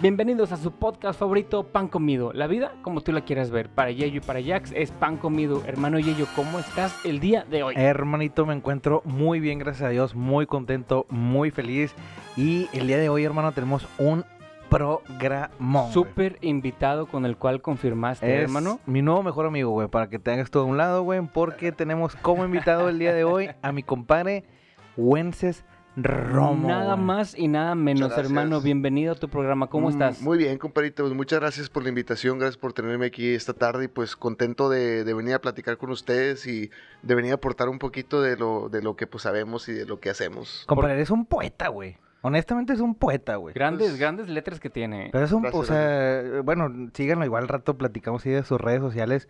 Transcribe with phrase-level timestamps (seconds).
[0.00, 2.32] Bienvenidos a su podcast favorito, Pan Comido.
[2.32, 3.68] La vida como tú la quieras ver.
[3.68, 5.60] Para Yeyo y para Jax es Pan Comido.
[5.66, 7.74] Hermano Yeyo, ¿cómo estás el día de hoy?
[7.76, 11.96] Hermanito, me encuentro muy bien, gracias a Dios, muy contento, muy feliz.
[12.36, 14.24] Y el día de hoy, hermano, tenemos un
[14.70, 15.90] programa.
[15.90, 18.78] Súper invitado con el cual confirmaste, Es hermano.
[18.86, 21.72] mi nuevo mejor amigo, güey, para que te hagas todo a un lado, güey, porque
[21.72, 24.44] tenemos como invitado el día de hoy a mi compadre
[24.96, 25.64] Wences
[26.02, 26.68] Romo.
[26.68, 28.60] Nada más y nada menos, hermano.
[28.60, 29.66] Bienvenido a tu programa.
[29.68, 30.22] ¿Cómo Mm, estás?
[30.22, 31.02] Muy bien, compadrito.
[31.02, 34.68] Pues muchas gracias por la invitación, gracias por tenerme aquí esta tarde y pues contento
[34.70, 36.70] de, de venir a platicar con ustedes y
[37.02, 39.86] de venir a aportar un poquito de lo, de lo que pues sabemos y de
[39.86, 40.64] lo que hacemos.
[40.68, 41.96] Compadre, eres un poeta, güey.
[42.20, 43.54] Honestamente es un poeta, güey.
[43.54, 45.08] Grandes, pues- grandes letras que tiene.
[45.12, 48.60] Pero es un, Gracias, o sea, bueno, síganlo igual al rato platicamos ahí de sus
[48.60, 49.28] redes sociales,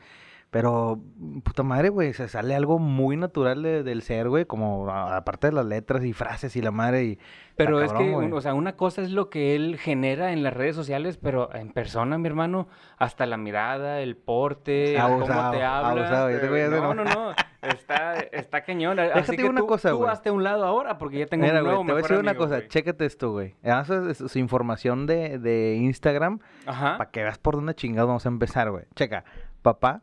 [0.50, 0.98] pero
[1.44, 5.52] puta madre, güey, se sale algo muy natural de- del ser, güey, como aparte de
[5.52, 7.18] las letras y frases y la madre y
[7.54, 10.74] Pero es que, o sea, una cosa es lo que él genera en las redes
[10.76, 15.88] sociales, pero en persona, mi hermano, hasta la mirada, el porte, cómo te habla.
[15.90, 17.32] abusado, ya te voy a hacer- No, no, no.
[17.60, 18.98] Está, está cañón.
[19.00, 20.10] Así Déjate que una tú, cosa, tú güey.
[20.10, 22.02] hazte a un lado ahora porque ya tengo Mira, un güey, nuevo te voy a
[22.02, 22.68] decir una cosa, güey.
[22.68, 23.54] chécate esto, güey.
[23.62, 28.28] Eso es su, información de, de Instagram para que veas por dónde chingados vamos a
[28.28, 28.84] empezar, güey.
[28.94, 29.24] Checa,
[29.62, 30.02] papá,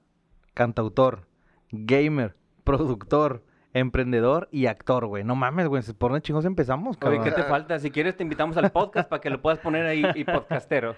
[0.56, 1.28] cantautor,
[1.72, 5.24] gamer, productor, emprendedor y actor, güey.
[5.24, 7.24] No mames, güey, ¿por dónde chingados empezamos, Oye, cabrón?
[7.24, 7.78] ¿qué te falta?
[7.78, 10.96] Si quieres te invitamos al podcast para que lo puedas poner ahí y podcastero.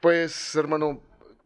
[0.00, 1.02] Pues, hermano,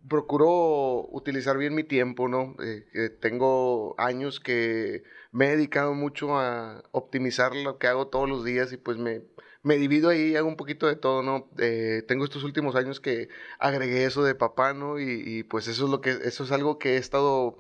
[0.09, 2.55] procuro utilizar bien mi tiempo, ¿no?
[2.63, 8.45] Eh, tengo años que me he dedicado mucho a optimizar lo que hago todos los
[8.45, 9.23] días y pues me,
[9.67, 11.49] me divido ahí y hago un poquito de todo, ¿no?
[11.59, 13.29] Eh, tengo estos últimos años que
[13.59, 15.01] agregué eso de papá, ¿no?
[15.01, 17.59] Y, y, pues eso es lo que, eso es algo que he estado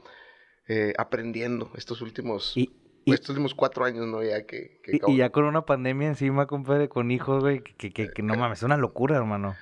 [0.68, 2.70] eh, aprendiendo estos últimos, Y,
[3.04, 4.22] y- estos últimos cuatro años, ¿no?
[4.22, 8.08] Ya que, que y- ya con una pandemia encima, compadre, con hijos, güey, que, que,
[8.12, 9.56] que- no mames, es una locura, hermano.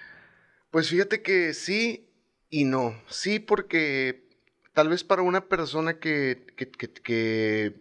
[0.71, 2.11] Pues fíjate que sí
[2.51, 2.95] y no.
[3.09, 4.29] Sí, porque
[4.75, 7.75] tal vez para una persona que, que, que- que-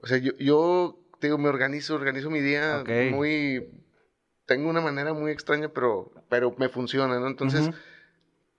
[0.00, 3.82] o sea, yo, yo te digo, me organizo, organizo mi día muy,
[4.46, 7.26] tengo una manera muy extraña, pero, pero me funciona, ¿no?
[7.26, 7.68] Entonces,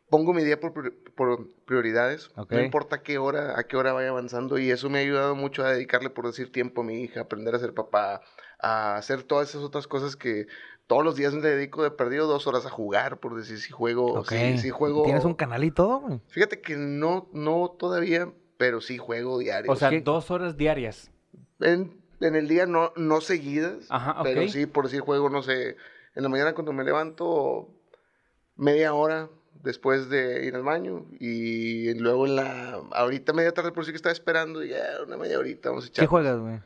[0.10, 3.94] pongo mi día por, prior- por prioridades, no importa a qué hora, a qué hora
[3.94, 7.02] vaya avanzando, y eso me ha ayudado mucho a dedicarle, por decir, tiempo a mi
[7.02, 8.22] hija, aprender a ser papá,
[8.60, 10.48] a hacer todas esas otras cosas que
[10.88, 14.24] todos los días me dedico de perdido dos horas a jugar, por decir, si juego,
[14.24, 15.04] si, si juego.
[15.04, 16.22] ¿Tienes un canal y todo, güey?
[16.30, 19.70] Fíjate que no, no todavía, pero sí juego diario.
[19.72, 20.00] O sea, ¿Qué?
[20.02, 21.12] dos horas diarias.
[21.60, 25.78] en, en el día no, no seguidas, Ajá, pero sí, por decir juego, no sé,
[26.16, 27.70] en la mañana cuando me levanto,
[28.56, 29.30] media hora
[29.64, 33.98] después de ir al baño y luego en la, ahorita media tarde por si que
[33.98, 36.60] estaba esperando, y ya una media horita vamos a echar ¿Qué juegas, güey?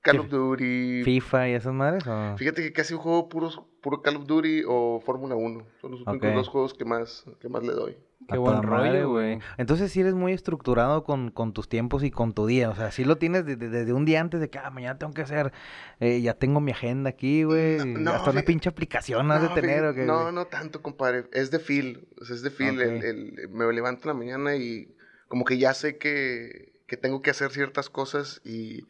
[0.00, 1.02] Call of Duty.
[1.04, 2.06] ¿FIFA y esas madres?
[2.06, 2.36] o?
[2.36, 5.66] Fíjate que casi juego puros, puro Call of Duty o Fórmula 1.
[5.80, 7.96] Son los únicos dos juegos que más, que más le doy.
[8.28, 9.38] Qué A buen rollo, güey.
[9.56, 12.68] Entonces sí eres muy estructurado con, con tus tiempos y con tu día.
[12.68, 15.14] O sea, sí lo tienes desde, desde un día antes de que ah, mañana tengo
[15.14, 15.50] que hacer.
[15.98, 17.78] eh, ya tengo mi agenda aquí, güey.
[17.78, 19.78] No, no, Hasta una pinche aplicación has de tener.
[19.80, 21.24] fíjate- ¿o qué, no, no tanto, compadre.
[21.32, 22.06] Es de feel.
[22.20, 22.80] o sea, es de feel.
[22.82, 24.94] el- el- me levanto en la mañana y
[25.28, 28.84] como que ya sé que, que tengo que hacer ciertas cosas y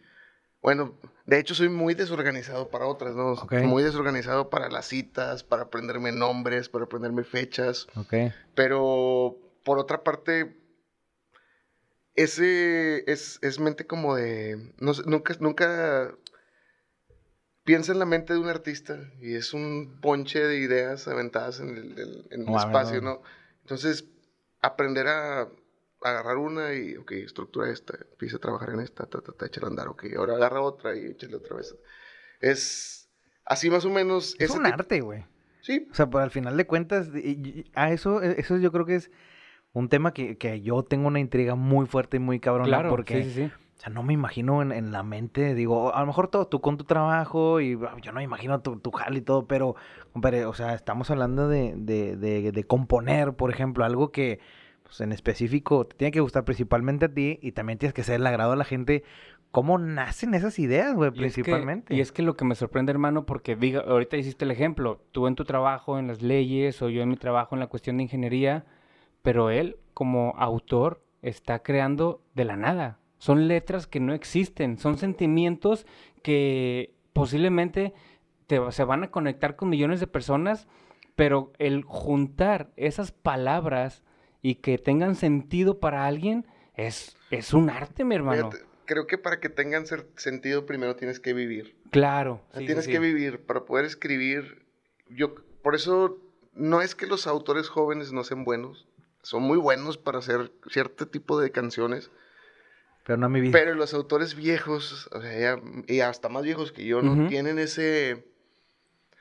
[0.62, 3.32] bueno, de hecho soy muy desorganizado para otras, ¿no?
[3.32, 3.52] Ok.
[3.64, 7.86] Muy desorganizado para las citas, para aprenderme nombres, para aprenderme fechas.
[7.94, 8.14] Ok.
[8.54, 10.56] Pero por otra parte,
[12.14, 14.72] ese es, es mente como de.
[14.78, 16.14] No sé, nunca, nunca
[17.64, 21.76] piensa en la mente de un artista y es un ponche de ideas aventadas en
[21.76, 23.02] el, en espacio.
[23.02, 23.22] ¿no?
[23.60, 24.06] Entonces,
[24.62, 25.48] aprender a
[26.02, 29.66] agarrar una y, ok, estructura esta, empieza a trabajar en esta, ta, ta, ta, échale
[29.66, 31.76] a andar, ok, ahora agarra otra y échale otra vez.
[32.40, 33.10] Es
[33.44, 34.36] así más o menos.
[34.38, 35.24] Es un arte, güey.
[35.60, 38.86] Sí, O sea, pues al final de cuentas, y- y- a eso, eso yo creo
[38.86, 39.10] que es
[39.72, 42.68] un tema que, que yo tengo una intriga muy fuerte y muy cabrona.
[42.68, 43.52] Claro, porque, sí, sí, sí.
[43.76, 46.60] o sea, no me imagino en, en la mente, digo, a lo mejor todo, tú
[46.60, 49.74] con tu trabajo y ah, yo no me imagino tu, tu jale y todo, pero,
[50.12, 54.38] compadre, o sea, estamos hablando de, de, de, de componer, por ejemplo, algo que,
[54.88, 58.16] pues en específico, te tiene que gustar principalmente a ti y también tienes que ser
[58.16, 59.04] el agrado a la gente.
[59.50, 61.94] ¿Cómo nacen esas ideas, güey, Y es que- principalmente?
[61.94, 65.26] y es que lo que me sorprende, hermano, porque diga, ahorita hiciste el ejemplo, tú
[65.26, 68.02] en tu trabajo en las leyes o yo en mi trabajo en la cuestión de
[68.04, 68.64] ingeniería,
[69.22, 72.98] pero él como autor está creando de la nada.
[73.18, 75.86] Son letras que no existen, son sentimientos
[76.22, 77.92] que posiblemente
[78.46, 80.68] te, se van a conectar con millones de personas,
[81.16, 84.02] pero el juntar esas palabras
[84.42, 88.50] y que tengan sentido para alguien es, es un arte, mi hermano.
[88.50, 91.76] fíjate, creo que para que tengan ser- sentido primero tienes que vivir.
[91.90, 92.42] Claro.
[92.50, 92.92] O sea, sí, tienes sí.
[92.92, 94.64] que vivir para poder escribir.
[95.08, 96.18] Yo, por eso
[96.54, 98.86] no es que los autores jóvenes no sean buenos,
[99.22, 102.10] son muy buenos para hacer cierto tipo de canciones.
[103.04, 103.52] Pero no mi vida.
[103.52, 107.28] Pero los autores viejos, o sea, ya- y hasta más viejos que yo, no Ujú.
[107.28, 108.24] tienen ese...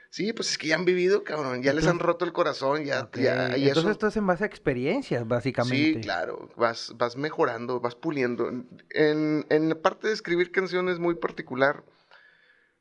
[0.09, 3.09] Sí, pues es que ya han vivido, cabrón, ya les han roto el corazón, ya...
[3.13, 5.93] Ya y Entonces eso- esto es en base a experiencias, básicamente.
[5.99, 8.49] Sí, claro, vas, vas mejorando, vas puliendo.
[8.91, 11.83] En, en la parte de escribir canciones muy particular,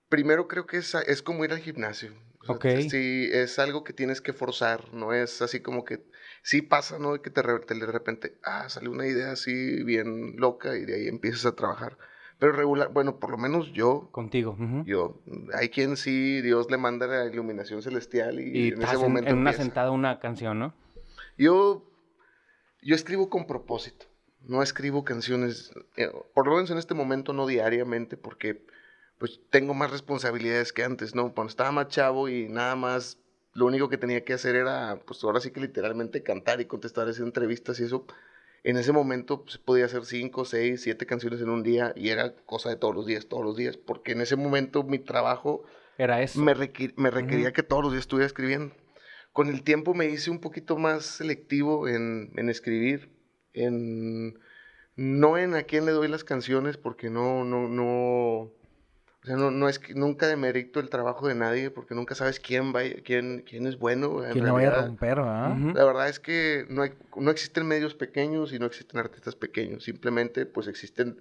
[0.08, 2.12] primero creo que es, es como ir al gimnasio.
[2.40, 2.66] O sea, Ok.
[2.88, 6.04] Sí, es algo que tienes que forzar, no es así como que,
[6.42, 7.20] sí pasa, ¿no?
[7.20, 11.44] Que te- de repente, ah, sale una idea así bien loca y de ahí empiezas
[11.46, 11.98] a trabajar.
[12.38, 14.56] Pero regular, bueno, por lo menos yo, Contigo.
[14.60, 14.84] ujú.
[14.84, 15.22] yo,
[15.54, 19.30] hay quien sí, Dios le manda la iluminación celestial y, Y en ese en, momento
[19.30, 19.62] en una empieza.
[19.64, 20.74] sentada una canción, ¿no?
[21.38, 21.84] Yo,
[22.82, 24.06] yo escribo con propósito.
[24.42, 28.64] No escribo canciones, eh, por lo menos en este momento no diariamente, porque
[29.18, 31.32] pues tengo más responsabilidades que antes, ¿no?
[31.32, 33.18] Cuando estaba más chavo y nada más,
[33.54, 37.08] lo único que tenía que hacer era, pues ahora sí que literalmente cantar y contestar
[37.08, 38.06] esas entrevistas y eso.
[38.68, 42.34] En ese momento pues, podía hacer cinco, seis, siete canciones en un día y era
[42.46, 45.62] cosa de todos los días, todos los días, porque en ese momento mi trabajo
[45.98, 46.40] Era eso.
[46.40, 48.74] me, requir- me requería que todos los días estuviera escribiendo.
[49.32, 53.08] Con el tiempo me hice un poquito más selectivo en, en escribir,
[53.52, 54.38] en
[54.96, 58.50] no en a quién le doy las canciones, porque no, no, no,
[59.26, 62.38] o sea, no, no es que nunca demerito el trabajo de nadie, porque nunca sabes
[62.38, 64.24] quién va, quién, quién es bueno.
[64.24, 64.86] en Que no vaya a realidad.
[64.86, 65.50] romper, ¿verdad?
[65.58, 65.72] Ujú.
[65.74, 69.82] La verdad es que no, hay- no existen medios pequeños y no existen artistas pequeños.
[69.82, 71.20] Simplemente, pues existen,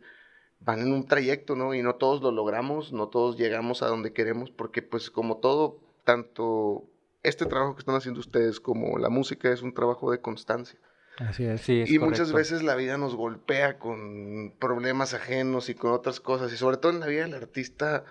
[0.60, 1.74] van en un trayecto, ¿no?
[1.74, 5.80] Y no todos lo logramos, no todos llegamos a donde queremos, porque pues como todo,
[6.04, 6.84] tanto
[7.24, 10.78] este trabajo que están haciendo ustedes como la música es un trabajo de constancia.
[11.18, 11.62] Así es.
[11.62, 12.38] Sí, es y muchas correcto.
[12.38, 16.92] veces la vida nos golpea con problemas ajenos y con otras cosas, y sobre todo
[16.92, 18.04] en la vida del artista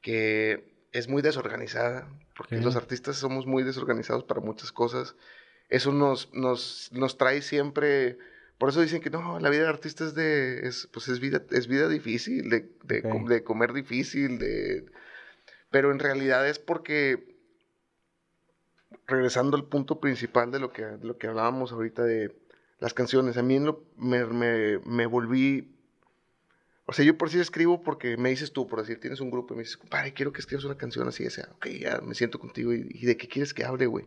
[0.00, 2.62] que es muy desorganizada, porque Sí.
[2.64, 5.16] los artistas somos muy desorganizados para muchas cosas.
[5.68, 8.18] Eso nos, nos, nos trae siempre,
[8.58, 11.42] por eso dicen que no, la vida del artista es de, es, pues es vida,
[11.50, 13.08] es vida difícil, de, de, Ok.
[13.10, 14.84] com- de comer difícil, de...
[15.70, 17.34] Pero en realidad es porque,
[19.06, 22.28] regresando al punto principal de lo que, de lo que hablábamos ahorita de
[22.82, 25.68] las canciones, a mí lo- me, me, me volví...
[26.84, 29.54] O sea, yo por sí escribo porque me dices tú, por decir, tienes un grupo
[29.54, 32.14] y me dices, compadre, quiero que escribas una canción así, o sea, ok, ya me
[32.14, 32.72] siento contigo.
[32.74, 34.04] ¿Y, y de qué quieres que hable, güey?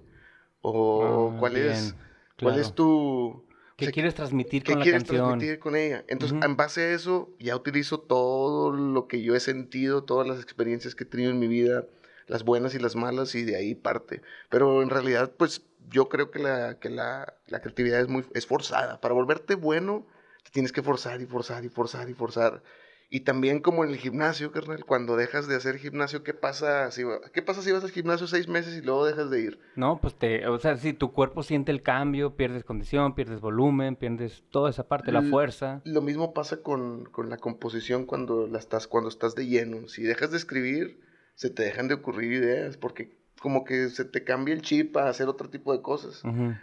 [0.62, 2.08] O Ah, cuál es, bien,
[2.42, 2.62] cuál claro.
[2.62, 3.46] es tu...
[3.78, 5.26] ¿Qué o sea, quieres transmitir ¿Qué con la quieres canción?
[5.30, 6.04] transmitir con ella?
[6.08, 10.42] Entonces, en base a eso, ya utilizo todo lo que yo he sentido, todas las
[10.42, 11.86] experiencias que he tenido en mi vida,
[12.28, 14.22] las buenas y las malas, y de ahí parte.
[14.50, 18.46] Pero en realidad, pues, yo creo que la, que la, la creatividad es muy es
[18.46, 19.02] forzada.
[19.02, 20.06] Para volverte bueno,
[20.44, 22.64] te tienes que forzar y forzar y forzar y forzar.
[23.10, 27.04] Y también como en el gimnasio, carnal, cuando dejas de hacer gimnasio, ¿qué pasa si,
[27.34, 29.60] ¿qué pasa si vas al gimnasio seis meses y luego dejas de ir?
[29.76, 33.96] No, pues te, o sea, si tu cuerpo siente el cambio, pierdes condición, pierdes volumen,
[33.96, 35.82] pierdes toda esa parte, la fuerza.
[35.86, 39.88] Lo mismo pasa con, con la composición cuando, la estás, cuando estás de lleno.
[39.88, 41.00] Si dejas de escribir,
[41.36, 45.10] se te dejan de ocurrir ideas porque como que se te cambia el chip a
[45.10, 46.22] hacer otro tipo de cosas.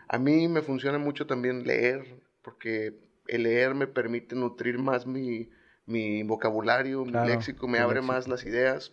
[0.09, 2.05] A mí me funciona mucho también leer,
[2.43, 2.99] porque
[3.29, 5.49] el leer me permite nutrir más mi,
[5.87, 8.13] mi vocabulario, Claro, mi léxico, me abre léxico.
[8.13, 8.93] más las ideas.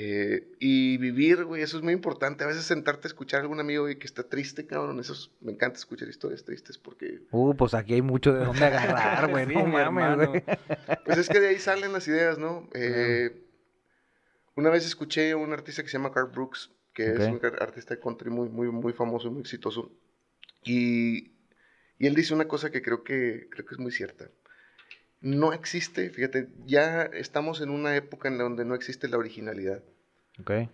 [0.00, 2.44] Eh, y vivir, güey, eso es muy importante.
[2.44, 5.00] A veces sentarte a escuchar a algún amigo que está triste, cabrón.
[5.00, 8.64] Eso es- me encanta escuchar historias tristes porque Uh, pues aquí hay mucho de dónde
[8.64, 9.46] agarrar, güey.
[9.48, 10.44] Sí, no mames, güey.
[11.04, 12.68] Pues es que de ahí salen las ideas, ¿no?
[12.74, 13.42] Eh,
[14.54, 17.94] Una vez escuché a un artista que se llama Carl Brooks, que es un artista
[17.94, 19.92] de country muy, muy, muy famoso y muy exitoso.
[20.64, 21.32] Y,
[21.98, 24.28] y él dice una cosa que creo que, creo que es muy cierta.
[25.20, 29.82] No existe, fíjate, ya estamos en una época en donde no existe la originalidad.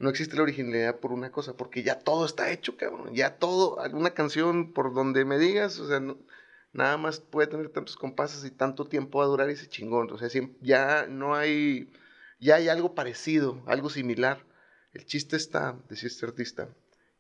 [0.01, 3.15] No existe la originalidad por una cosa, porque ya todo está hecho, cabrón.
[3.15, 6.17] Ya todo, alguna canción por donde me digas, o sea, no-
[6.73, 10.11] nada más puede tener tantos compases y tanto tiempo va a durar ese chingón.
[10.11, 10.29] O sea,
[10.63, 11.91] ya no hay,
[12.41, 14.39] ya hay algo parecido, algo similar.
[14.95, 16.69] El chiste está, decía este artista,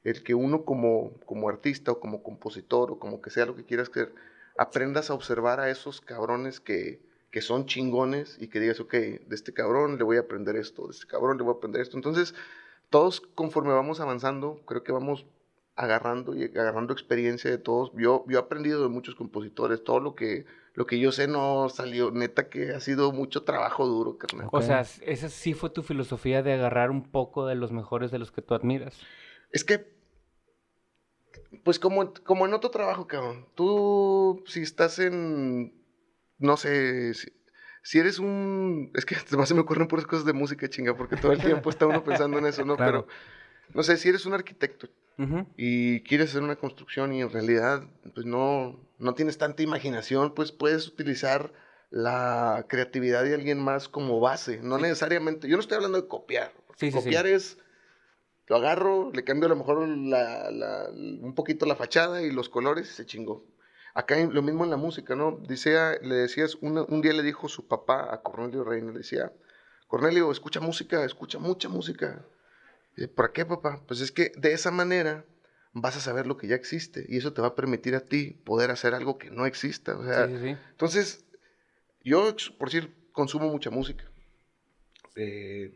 [0.04, 3.64] el que uno como, como artista o como compositor o como que sea lo que
[3.64, 4.14] quieras ser,
[4.56, 7.00] aprendas a observar a esos cabrones que,
[7.30, 10.86] que son chingones y que digas, ok, de este cabrón le voy a aprender esto,
[10.86, 11.96] de este cabrón le voy a aprender esto.
[11.96, 12.34] Entonces,
[12.90, 15.26] todos conforme vamos avanzando, creo que vamos
[15.74, 17.90] agarrando y agarrando experiencia de todos.
[17.94, 21.68] Yo, yo he aprendido de muchos compositores, todo lo que, lo que yo sé no
[21.68, 24.48] salió, neta que ha sido mucho trabajo duro, carnal.
[24.50, 28.18] O sea, esa sí fue tu filosofía de agarrar un poco de los mejores de
[28.18, 28.98] los que tú admiras.
[29.52, 29.94] Es que,
[31.62, 35.72] pues como, como en otro trabajo, cabrón, tú si estás en,
[36.38, 37.32] no sé, si,
[37.84, 41.16] si eres un, es que además se me ocurren puras cosas de música chinga, porque
[41.16, 42.76] todo el tiempo está uno pensando en eso, ¿no?
[42.84, 43.06] Claro.
[43.06, 44.88] Pero no sé, si eres un arquitecto
[45.56, 50.50] y quieres hacer una construcción y en realidad pues no, no tienes tanta imaginación, pues
[50.50, 51.52] puedes utilizar
[51.90, 56.52] la creatividad de alguien más como base, no necesariamente, yo no estoy hablando de copiar,
[56.76, 57.04] Sí, sí, sí.
[57.04, 57.58] copiar es,
[58.48, 62.48] lo agarro, le cambio a lo mejor la- la- un poquito la fachada y los
[62.48, 63.46] colores y se chingó.
[63.94, 65.38] Acá lo mismo en la música, ¿no?
[65.48, 69.32] Dice, le decías, una- un día le dijo su papá a Cornelio Reina, le decía,
[69.86, 72.24] Cornelio, escucha música, escucha mucha música.
[72.96, 73.82] Dice, ¿Por qué, papá?
[73.86, 75.24] Pues es que de esa manera
[75.72, 78.38] vas a saber lo que ya existe y eso te va a permitir a ti
[78.44, 79.96] poder hacer algo que no exista.
[79.98, 80.56] O sea, Sí, sí, sí.
[80.70, 81.24] entonces,
[82.02, 84.04] yo, por decir, consumo mucha música.
[85.16, 85.74] Eh,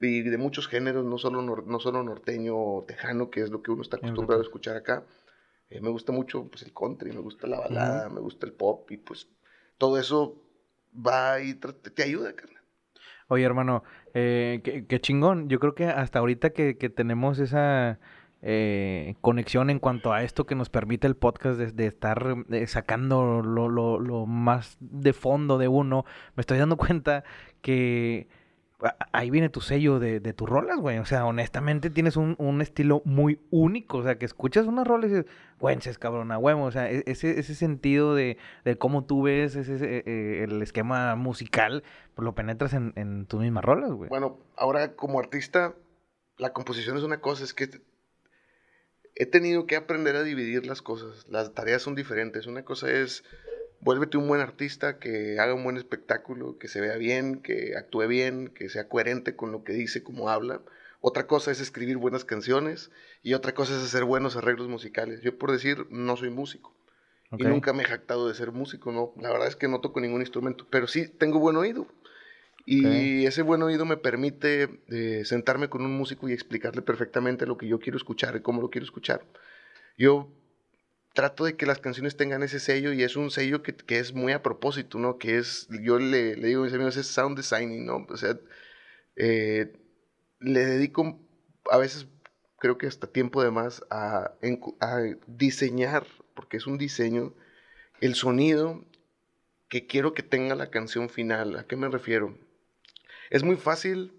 [0.00, 3.62] y de muchos géneros, no solo, nor- no solo norteño o tejano, que es lo
[3.62, 5.04] que uno está acostumbrado a escuchar acá.
[5.70, 8.90] Eh, me gusta mucho pues, el country, me gusta la balada, me gusta el pop
[8.90, 9.28] y pues
[9.78, 10.42] todo eso
[10.94, 12.55] va y te ayuda, carnal.
[13.28, 13.82] Oye, hermano,
[14.14, 15.48] eh, qué, chingón.
[15.48, 17.98] Yo creo que hasta ahorita que, que tenemos esa
[18.42, 23.42] eh, conexión en cuanto a esto que nos permite el podcast de, estar eh, sacando
[23.42, 26.04] lo, más de fondo de uno,
[26.36, 27.24] me estoy dando cuenta
[27.62, 28.28] que
[29.12, 30.98] ahí viene tu sello de, de tus rolas, güey.
[30.98, 33.98] O sea, honestamente tienes un, un estilo muy único.
[33.98, 36.64] O sea, que escuchas unas rolas y dices, güences, cabrón, a huevo.
[36.64, 40.60] O sea, e- ese, ese sentido de, de cómo tú ves ese, ese, eh, el
[40.62, 44.10] esquema musical, pues lo penetras en, en tus mismas rolas, güey.
[44.10, 45.74] Bueno, ahora como artista,
[46.36, 47.70] la composición es una cosa, es que
[49.14, 51.26] he tenido que aprender a dividir las cosas.
[51.30, 52.46] Las tareas son diferentes.
[52.46, 53.24] Una cosa es,
[53.80, 58.06] vuélvete un buen artista, que haga un buen espectáculo, que se vea bien, que actúe
[58.06, 60.60] bien, que sea coherente con lo que dice, como habla.
[61.00, 62.90] Otra cosa es escribir buenas canciones
[63.22, 65.20] y otra cosa es hacer buenos arreglos musicales.
[65.20, 66.74] Yo por decir, no soy músico.
[67.36, 69.12] Y nunca me he jactado de ser músico, no.
[69.20, 71.86] La verdad es que no toco ningún instrumento, pero sí tengo buen oído.
[72.64, 77.56] Y ese buen oído me permite eh, sentarme con un músico y explicarle perfectamente lo
[77.56, 79.22] que yo quiero escuchar y cómo lo quiero escuchar.
[79.96, 80.28] Yo
[81.16, 84.12] trato de que las canciones tengan ese sello y es un sello que, que es
[84.12, 85.18] muy a propósito, ¿no?
[85.18, 88.06] Que es, yo le, le digo a mis amigos, es sound designing, ¿no?
[88.08, 88.38] O sea,
[89.16, 89.72] eh,
[90.38, 91.18] le dedico
[91.72, 92.06] a veces,
[92.58, 94.34] creo que hasta tiempo de más, a,
[94.80, 97.34] a diseñar, porque es un diseño,
[98.00, 98.84] el sonido
[99.68, 101.56] que quiero que tenga la canción final.
[101.58, 102.38] ¿A qué me refiero?
[103.30, 104.12] Es muy fácil,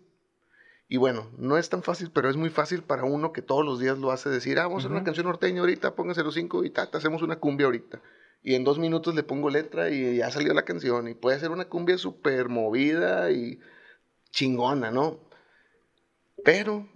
[0.89, 3.79] y bueno, no es tan fácil, pero es muy fácil para uno que todos los
[3.79, 6.63] días lo hace decir, ah, vamos a hacer una canción norteña ahorita, pónganse los cinco
[6.63, 8.01] y ta, ta, hacemos una cumbia ahorita.
[8.41, 11.09] Y en dos minutos le pongo letra y ya salió la canción.
[11.09, 13.59] Y puede ser una cumbia súper movida y
[14.31, 15.19] chingona, ¿no?
[16.45, 16.87] Pero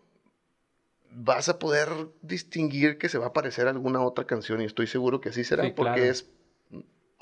[1.10, 1.90] vas a poder
[2.22, 5.44] distinguir que se va a parecer a alguna otra canción y estoy seguro que así
[5.44, 6.12] será Sí, porque claro.
[6.12, 6.30] es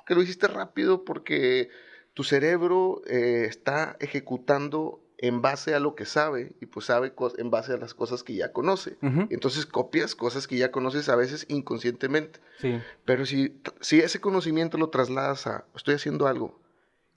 [0.05, 1.69] que lo hiciste rápido porque
[2.13, 7.51] tu cerebro eh, está ejecutando en base a lo que sabe y pues sabe en
[7.51, 8.97] base a las cosas que ya conoce.
[9.29, 12.39] Entonces copias cosas que ya conoces a veces inconscientemente.
[12.59, 12.79] Sí.
[13.03, 16.59] Pero si, si ese conocimiento lo trasladas a estoy haciendo algo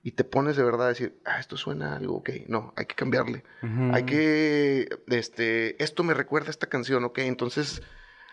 [0.03, 2.87] y te pones de verdad a decir, ah, esto suena a algo, ok, no, hay
[2.87, 3.45] que cambiarle.
[3.93, 7.83] Hay que, este, esto me recuerda a esta canción, ok, entonces,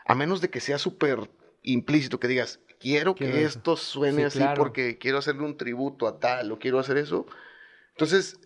[0.05, 1.29] a menos de que sea súper
[1.61, 3.59] implícito, que digas, quiero que eso.
[3.59, 4.63] esto suene Sí, así claro.
[4.63, 7.27] porque quiero hacerle un tributo a tal o quiero hacer eso,
[7.91, 8.39] entonces,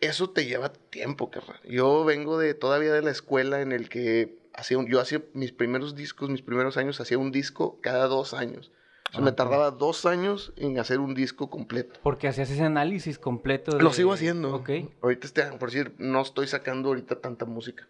[0.00, 1.60] eso te lleva tiempo, carnal.
[1.68, 5.52] Yo vengo de, todavía de la escuela en el que hacía un- yo hacía mis
[5.52, 8.72] primeros discos, mis primeros años, hacía un disco cada dos años.
[9.10, 12.00] O sea, me Ah, tardaba dos años en hacer un disco completo.
[12.02, 13.78] Porque hacías ese análisis completo.
[13.78, 14.54] Lo sigo haciendo.
[14.54, 14.70] Ok.
[15.00, 17.88] Ahorita, este, por decir, no estoy sacando ahorita tanta música.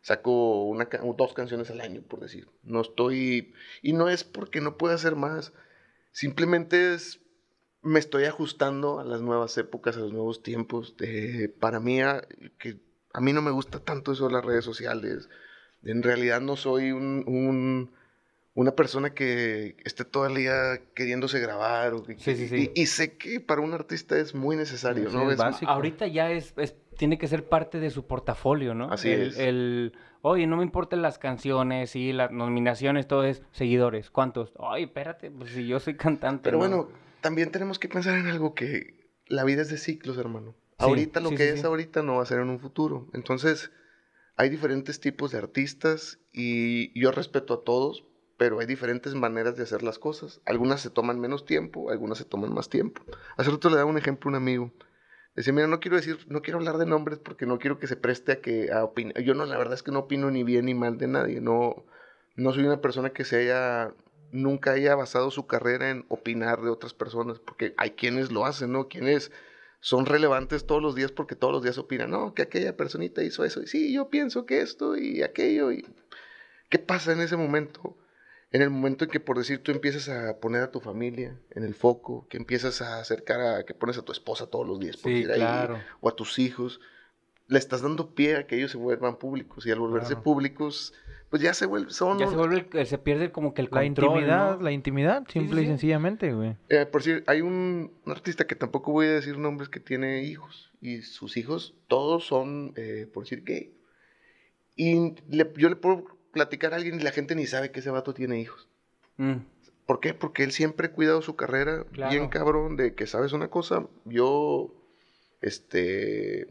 [0.00, 2.48] Saco una, dos canciones al año, por decir.
[2.62, 3.52] No estoy...
[3.82, 5.52] Y no es porque no pueda hacer más.
[6.12, 7.20] Simplemente es...
[7.84, 10.94] Me estoy ajustando a las nuevas épocas, a los nuevos tiempos.
[11.00, 12.22] Eh, para mí, a,
[12.58, 12.80] que
[13.12, 15.28] a mí no me gusta tanto eso de las redes sociales.
[15.82, 17.24] En realidad no soy un...
[17.26, 17.90] un-
[18.56, 21.92] una persona que esté todo el día queriéndose grabar.
[21.94, 22.70] O que- Sí, sí, sí.
[22.74, 25.28] Y, y sé que para un artista es muy necesario, Sí, ¿no?
[25.32, 25.68] es básico.
[25.72, 28.92] Ahorita ya es, es- tiene que ser parte de su portafolio, ¿no?
[28.92, 29.38] Así el, es.
[29.40, 34.10] El, oye, no me importan las canciones y las nominaciones, todo es seguidores.
[34.10, 34.52] ¿Cuántos?
[34.60, 36.44] Ay, espérate, pues si yo soy cantante.
[36.44, 36.60] Pero ¿no?
[36.60, 36.88] bueno,
[37.24, 40.54] también tenemos que pensar en algo que la vida es de ciclos, hermano.
[40.78, 43.08] Sí, ahorita lo sí, que sí, es ahorita no va a ser en un futuro.
[43.14, 43.72] Entonces,
[44.36, 48.04] hay diferentes tipos de artistas y yo respeto a todos,
[48.36, 50.42] pero hay diferentes maneras de hacer las cosas.
[50.44, 53.00] Algunas se toman menos tiempo, algunas se toman más tiempo.
[53.38, 54.70] Hace rato le daba un ejemplo a un amigo.
[55.34, 57.96] Decía, mira, no quiero decir, no quiero hablar de nombres porque no quiero que se
[57.96, 59.18] preste a que a opinar.
[59.22, 61.40] Yo no, la verdad es que no opino ni bien ni mal de nadie.
[61.40, 61.86] No,
[62.36, 63.94] no soy una persona que se haya,
[64.34, 68.72] nunca haya basado su carrera en opinar de otras personas, porque hay quienes lo hacen,
[68.72, 68.88] ¿no?
[68.88, 69.30] Quienes
[69.80, 73.44] son relevantes todos los días porque todos los días opinan, no, que aquella personita hizo
[73.44, 75.86] eso, y sí, yo pienso que esto y aquello, y
[76.68, 77.96] ¿qué pasa en ese momento?
[78.50, 81.64] En el momento en que, por decir, tú empiezas a poner a tu familia en
[81.64, 84.96] el foco, que empiezas a acercar a, que pones a tu esposa todos los días,
[84.96, 85.80] por Sí, ahí, claro.
[86.00, 86.80] o a tus hijos,
[87.48, 90.22] le estás dando pie a que ellos se vuelvan públicos, y al volverse Claro.
[90.22, 90.94] públicos,
[91.30, 92.18] pues ya se vuelven, son...
[92.18, 94.62] Ya se vuelve, el- se pierde como que el La control, intimidad, ¿no?
[94.62, 96.56] la intimidad, sí, simple y sencillamente, güey.
[96.68, 100.22] Eh, por decir, hay un, un artista que tampoco voy a decir nombres que tiene
[100.24, 103.74] hijos y sus hijos todos son, eh, por decir, gay.
[104.76, 107.90] Y le- yo le puedo platicar a alguien y la gente ni sabe que ese
[107.90, 108.68] vato tiene hijos.
[109.18, 109.34] Mm,
[109.86, 110.14] ¿Por qué?
[110.14, 112.10] Porque él siempre ha cuidado su carrera Claro.
[112.10, 113.86] bien cabrón de que, ¿sabes una cosa?
[114.04, 114.74] Yo,
[115.42, 116.48] este,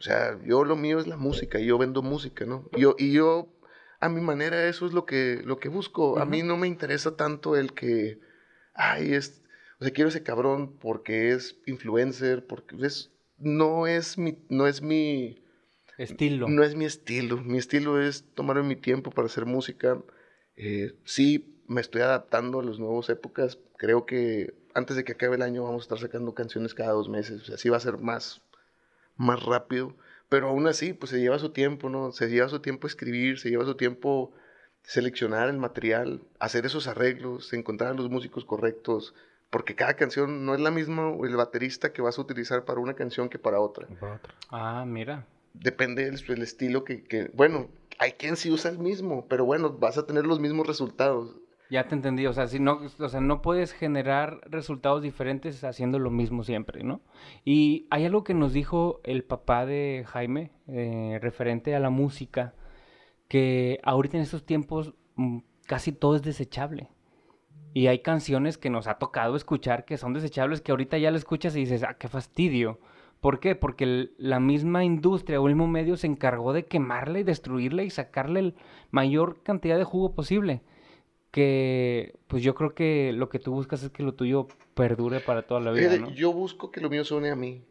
[0.00, 2.64] o sea, yo lo mío es la música y yo vendo música, ¿no?
[2.72, 3.54] Yo, y yo,
[4.00, 6.18] a mi manera, eso es lo que, lo que busco.
[6.18, 8.18] A mí no me interesa tanto el que,
[8.72, 9.42] ay, es,
[9.78, 14.80] o sea, quiero ese cabrón porque es influencer, porque es, no es mi, no es
[14.80, 15.44] mi,
[15.98, 16.48] estilo.
[16.48, 17.36] no es mi estilo.
[17.36, 20.02] Mi estilo es tomarme mi tiempo para hacer música.
[20.56, 23.58] Eh, sí, me estoy adaptando a las nuevas épocas.
[23.76, 27.10] Creo que antes de que acabe el año vamos a estar sacando canciones cada dos
[27.10, 27.42] meses.
[27.42, 28.40] O sea, sí va a ser más,
[29.20, 29.94] más rápido.
[30.28, 32.12] Pero aún así, pues se lleva su tiempo, ¿no?
[32.12, 34.32] Se lleva su tiempo escribir, se lleva su tiempo
[34.82, 39.14] seleccionar el material, hacer esos arreglos, encontrar a los músicos correctos.
[39.50, 42.94] Porque cada canción no es la misma el baterista que vas a utilizar para una
[42.94, 43.88] canción que para otra
[44.50, 45.26] Ah, mira.
[45.54, 49.70] depende del el estilo que, que- bueno, hay quien sí usa el mismo, pero bueno,
[49.72, 51.34] vas a tener los mismos resultados.
[51.70, 56.00] Ya te entendí, o sea, si no, o sea, no puedes generar resultados diferentes haciendo
[56.00, 57.00] lo mismo siempre, ¿no?
[57.44, 62.54] Y hay algo que nos dijo el papá de Jaime, eh, referente a la música,
[63.28, 66.88] que ahorita en estos tiempos mm, casi todo es desechable.
[67.72, 71.18] Y hay canciones que nos ha tocado escuchar que son desechables, que ahorita ya la
[71.18, 72.80] escuchas y dices, ah, qué fastidio.
[73.20, 73.54] ¿Por qué?
[73.54, 77.90] Porque la misma industria o el mismo medio se encargó de quemarla y destruirla y
[77.90, 78.54] sacarle el
[78.90, 80.62] mayor cantidad de jugo posible
[81.30, 85.46] que pues yo creo que lo que tú buscas es que lo tuyo perdure para
[85.46, 86.12] toda la vida.
[86.14, 87.64] Yo busco que lo mío suene a mí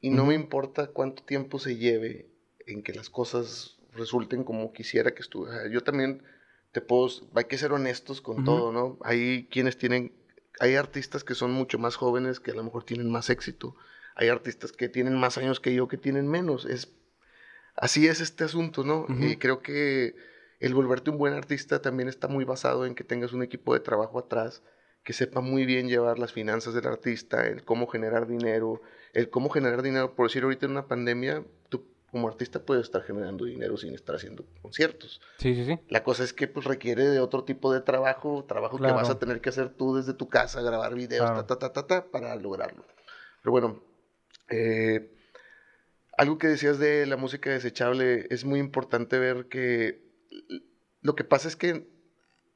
[0.00, 2.30] y no me importa cuánto tiempo se lleve
[2.66, 5.68] en que las cosas resulten como quisiera que estuviera.
[5.68, 6.22] Yo también
[6.72, 8.44] te puedo, hay que ser honestos con Ujú.
[8.44, 8.98] todo, ¿no?
[9.02, 10.12] Hay quienes tienen,
[10.60, 13.74] hay artistas que son mucho más jóvenes que a lo mejor tienen más éxito.
[14.14, 16.64] Hay artistas que tienen más años que yo que tienen menos.
[16.64, 16.92] Es,
[17.76, 19.06] así es este asunto, ¿no?
[19.20, 20.16] Y creo que
[20.60, 23.80] el volverte un buen artista también está muy basado en que tengas un equipo de
[23.80, 24.62] trabajo atrás
[25.04, 28.82] que sepa muy bien llevar las finanzas del artista, el cómo generar dinero,
[29.14, 33.02] el cómo generar dinero, por decir ahorita en una pandemia, tú como artista puedes estar
[33.04, 35.20] generando dinero sin estar haciendo conciertos.
[35.38, 35.78] Sí, sí, sí.
[35.88, 39.14] La cosa es que pues requiere de otro tipo de trabajo, trabajo que vas Claro.
[39.14, 41.44] a tener que hacer tú desde tu casa, grabar videos, Claro.
[41.46, 42.84] ta, ta, ta, ta, ta, para lograrlo.
[43.42, 43.82] Pero bueno,
[44.50, 45.10] eh,
[46.18, 50.07] algo que decías de la música desechable, es muy importante ver que
[51.00, 51.86] lo que pasa es que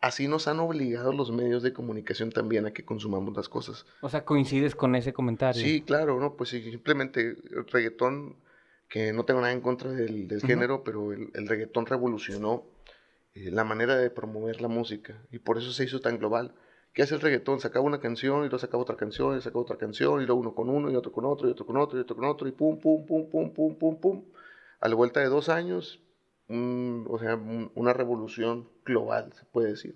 [0.01, 3.87] así nos han obligado los medios de comunicación también a que consumamos las cosas.
[4.01, 5.63] O sea, coincides con ese comentario.
[5.63, 6.35] Sí, claro, ¿no?
[6.35, 8.37] Pues simplemente el reggaetón,
[8.89, 10.47] que no tengo nada en contra del, del Ujú.
[10.49, 12.65] género, pero el, el reggaetón revolucionó
[13.35, 16.55] eh, la manera de promover la música y por eso se hizo tan global.
[16.93, 17.59] ¿Qué hace el reggaetón?
[17.61, 20.55] Sacaba una canción y luego sacaba otra canción y sacaba otra canción y luego uno
[20.55, 22.53] con uno y otro con otro y otro con otro y otro con otro y
[22.53, 24.25] pum, pum, pum, pum, pum, pum, pum.
[24.81, 26.03] A la vuelta de dos años,
[26.49, 29.95] un- o sea, un- una revolución global, se puede decir.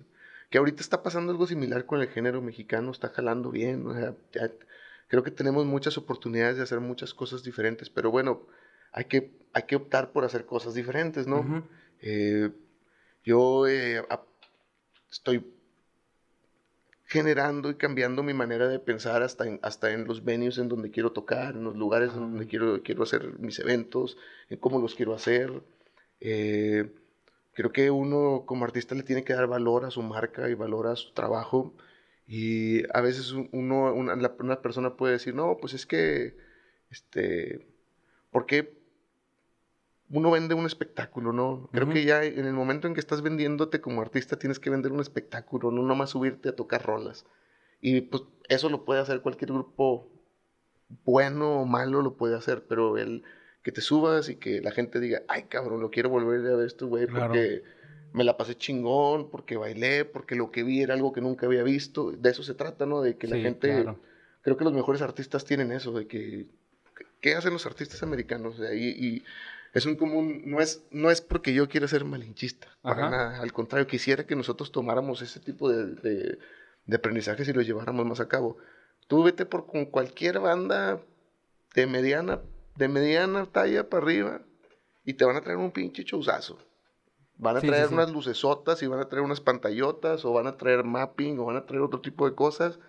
[0.49, 4.15] Que ahorita está pasando algo similar con el género mexicano, está jalando bien, o sea,
[4.31, 4.51] ya-
[5.09, 8.47] creo que tenemos muchas oportunidades de hacer muchas cosas diferentes, pero bueno,
[8.91, 11.43] hay que, hay que optar por hacer cosas diferentes, ¿no?
[12.01, 12.49] Eh,
[13.25, 14.01] yo eh,
[15.11, 15.45] estoy
[17.05, 20.91] generando y cambiando mi manera de pensar hasta en, hasta en los venues en donde
[20.91, 24.17] quiero tocar, en los lugares en donde quiero, quiero hacer mis eventos,
[24.49, 25.61] en cómo los quiero hacer.
[26.19, 26.93] Eh,
[27.53, 30.87] creo que uno como artista le tiene que dar valor a su marca y valor
[30.87, 31.73] a su trabajo.
[32.27, 36.37] Y a veces uno, una, persona puede decir, no, pues es que,
[36.91, 37.67] este,
[38.31, 38.77] ¿por qué
[40.09, 41.69] uno vende un espectáculo, no?
[41.71, 44.91] Creo que ya en el momento en que estás vendiéndote como artista tienes que vender
[44.91, 47.25] un espectáculo, no nomás subirte a tocar rolas.
[47.81, 50.09] Y pues eso lo puede hacer cualquier grupo
[51.05, 53.23] bueno o malo, lo puede hacer, pero el
[53.67, 56.67] que te subas y que la gente diga, ay cabrón, lo quiero volver a ver
[56.67, 57.33] esto, güey, Claro.
[57.33, 57.63] porque
[58.13, 61.63] me la pasé chingón, porque bailé, porque lo que vi era algo que nunca había
[61.63, 62.13] visto.
[62.13, 63.01] De eso se trata, ¿no?
[63.01, 63.99] De que la Sí, gente, claro.
[64.41, 66.45] creo que los mejores artistas tienen eso, de que,
[67.19, 68.57] ¿qué hacen los artistas americanos?
[68.57, 69.21] O sea, y,
[69.73, 73.09] es un común, no es, no es porque yo quiera ser malinchista, para Ajá.
[73.09, 76.39] nada, al contrario, quisiera que nosotros tomáramos ese tipo de, de,
[76.85, 78.55] de aprendizajes y los lleváramos más a cabo.
[79.07, 81.01] Tú vete por con cualquier banda
[81.75, 82.39] de mediana,
[82.77, 84.41] de mediana talla para arriba
[85.03, 86.57] y te van a traer un pinche chousazo.
[87.37, 87.93] Van a Sí, sí, traer sí.
[87.93, 91.57] unas lucesotas y van a traer unas pantallotas o van a traer mapping o van
[91.57, 92.79] a traer otro tipo de cosas.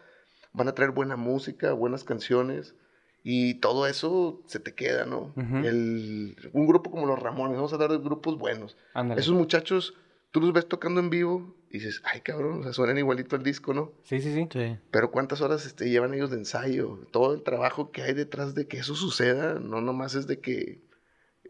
[0.53, 2.74] Van a traer buena música, buenas canciones
[3.22, 5.35] y todo eso se te queda, ¿no?
[5.64, 8.77] El- un grupo como los Ramones, vamos a hablar de grupos buenos.
[9.18, 9.94] Esos muchachos,
[10.31, 13.42] tú los ves tocando en vivo y dices, ay cabrón, o sea, suenan igualito al
[13.42, 13.92] disco, ¿no?
[14.04, 14.48] Sí, sí, sí.
[14.52, 14.76] Sí.
[14.90, 18.66] Pero cuántas horas este, llevan ellos de ensayo, todo el trabajo que hay detrás de
[18.66, 20.81] que eso suceda, no nomás es de que,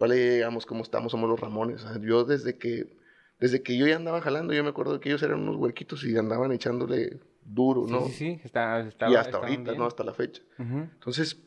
[0.00, 1.84] vale, ya llegamos como estamos, somos los Ramones.
[1.84, 2.96] o sea, yo desde que,
[3.38, 6.16] desde que yo ya andaba jalando, yo me acuerdo que ellos eran unos huequitos y
[6.16, 8.06] andaban echándole duro, Sí, ¿no?
[8.06, 8.40] sí, sí.
[8.44, 9.78] Está, estaba- y hasta ahorita, bien.
[9.78, 9.86] ¿no?
[9.86, 10.42] Hasta la fecha.
[10.58, 11.38] Entonces,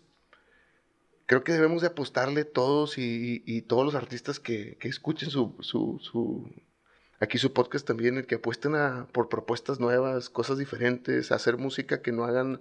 [1.25, 5.29] creo que debemos de apostarle todos y, y- y todos los artistas que, que escuchen
[5.29, 6.49] su, su, su-
[7.21, 12.01] aquí su podcast también, el que apuesten a, por propuestas nuevas, cosas diferentes, hacer música
[12.01, 12.59] que no hagan,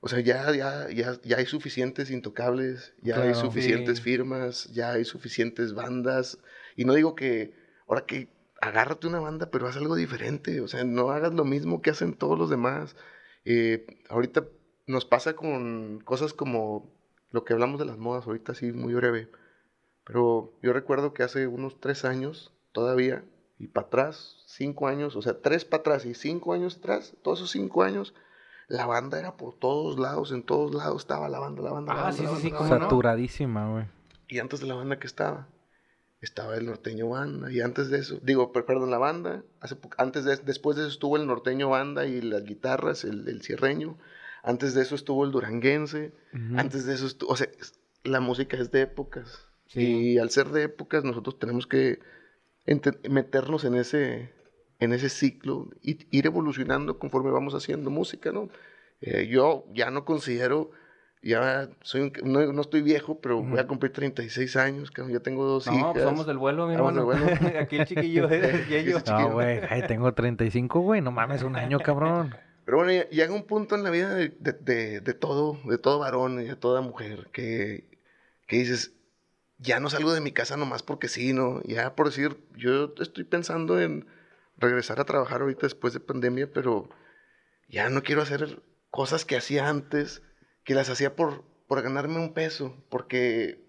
[0.00, 4.04] o sea, ya, ya, ya, ya hay suficientes intocables, ya hay suficientes Sí.
[4.04, 6.38] firmas, ya hay suficientes bandas,
[6.76, 7.54] y no digo que,
[7.88, 8.28] ahora que
[8.60, 12.14] agárrate una banda, pero haz algo diferente, o sea, no hagas lo mismo que hacen
[12.14, 12.96] todos los demás.
[13.44, 14.44] Eh, ahorita
[14.86, 16.94] nos pasa con cosas como
[17.30, 19.28] lo que hablamos de las modas, ahorita sí, muy breve.
[20.04, 23.24] Pero yo recuerdo que hace unos tres años todavía,
[23.58, 27.38] y para atrás, cinco años, o sea, tres para atrás y cinco años atrás, todos
[27.40, 28.14] esos cinco años,
[28.68, 32.00] la banda era por todos lados, en todos lados estaba la banda, la banda, la
[32.00, 32.16] Ah, banda.
[32.18, 32.84] sí, la sí, banda, sí, la ¿cómo banda.
[32.86, 33.84] Saturadísima, güey.
[34.28, 35.46] Y antes de la banda que estaba,
[36.20, 37.50] estaba el norteño banda.
[37.52, 39.44] Y antes de eso, digo, per- perdón, la banda.
[39.60, 43.42] Hace antes de, después de eso estuvo el norteño banda y las guitarras, el, el
[43.42, 43.96] cierreño.
[44.42, 46.12] Antes de eso estuvo el duranguense.
[46.34, 46.58] Ujú.
[46.58, 47.46] Antes de eso estuvo, o sea,
[48.02, 49.46] la música es de épocas.
[49.66, 49.80] Sí.
[50.14, 52.00] Y al ser de épocas, nosotros tenemos que
[53.08, 54.32] meternos en ese,
[54.80, 58.48] en ese ciclo y ir evolucionando conforme vamos haciendo música, ¿no?
[59.00, 60.70] Eh, yo ya no considero,
[61.22, 65.20] ya soy un- no, no estoy viejo, pero voy a cumplir 36 años, cabrón, ya
[65.20, 65.92] tengo dos No, hijas.
[65.92, 67.04] pues somos del vuelo, mi hermano.
[67.04, 67.24] vuelo.
[67.60, 68.98] Aquí el chiquillo es chiquillo.
[69.06, 69.60] No, güey.
[69.86, 71.00] Tengo 35, güey.
[71.02, 72.34] No mames, un año, cabrón.
[72.64, 76.00] Pero bueno, llega un punto en la vida de, de- de- de todo, de todo
[76.00, 77.84] varón y de toda mujer que,
[78.48, 78.92] que dices,
[79.58, 81.62] ya no salgo de mi casa nomás porque sí, ¿no?
[81.64, 84.06] Ya por decir, yo estoy pensando en
[84.58, 86.88] regresar a trabajar ahorita después de pandemia, pero
[87.68, 90.22] ya no quiero hacer cosas que hacía antes,
[90.64, 93.64] que las hacía por, por ganarme un peso, porque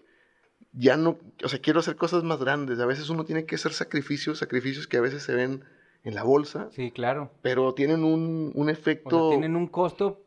[0.72, 2.78] ya no, o sea, quiero hacer cosas más grandes.
[2.80, 5.64] A veces uno tiene que hacer sacrificios, sacrificios que a veces se ven
[6.04, 7.32] en la bolsa, Sí, claro.
[7.42, 9.30] pero tienen un, un O efecto...
[9.30, 10.24] sea, tienen un costo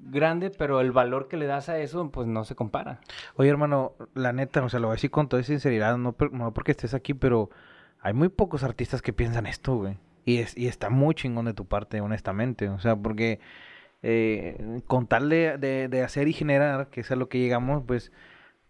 [0.00, 3.00] grande, pero el valor que le das a eso, pues no se compara.
[3.36, 6.52] Oye, hermano, la neta, o sea, lo voy a decir con toda sinceridad, no, no
[6.54, 7.50] porque estés aquí, pero
[8.00, 9.98] hay muy pocos artistas que piensan esto, güey.
[10.26, 12.68] Y, es, y está muy chingón de tu parte, honestamente.
[12.68, 13.40] O sea, porque
[14.02, 18.12] eh, con tal de, de- hacer y generar, que es a lo que llegamos, pues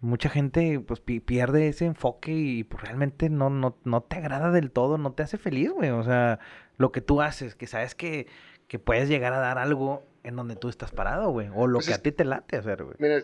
[0.01, 4.51] mucha gente pues pi- pierde ese enfoque y pues, realmente no, no, no te agrada
[4.51, 5.91] del todo, no te hace feliz, güey.
[5.91, 6.39] O sea,
[6.77, 8.27] lo que tú haces, que sabes que,
[8.69, 11.49] que puedes llegar a dar algo en donde tú estás parado, güey.
[11.55, 12.97] O lo Pues que es- a ti te late hacer, güey.
[12.99, 13.21] Mira,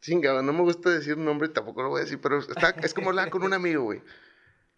[0.00, 3.10] chingada, no me gusta decir nombre, tampoco lo voy a decir, pero está, es como
[3.10, 4.02] hablar con un amigo, güey,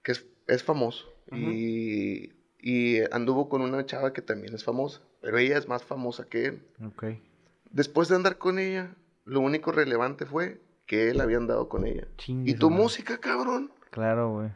[0.03, 1.13] que es, es famoso.
[1.33, 6.25] y, y anduvo con una chava que también es famosa, pero ella es más famosa
[6.27, 6.63] que él.
[6.85, 7.05] Ok.
[7.71, 12.09] Después de andar con ella, lo único relevante fue que él había andado con ella.
[12.17, 12.83] Chingue ¿Y tu madre.
[12.83, 13.71] música, cabrón?
[13.91, 14.51] Claro, güey.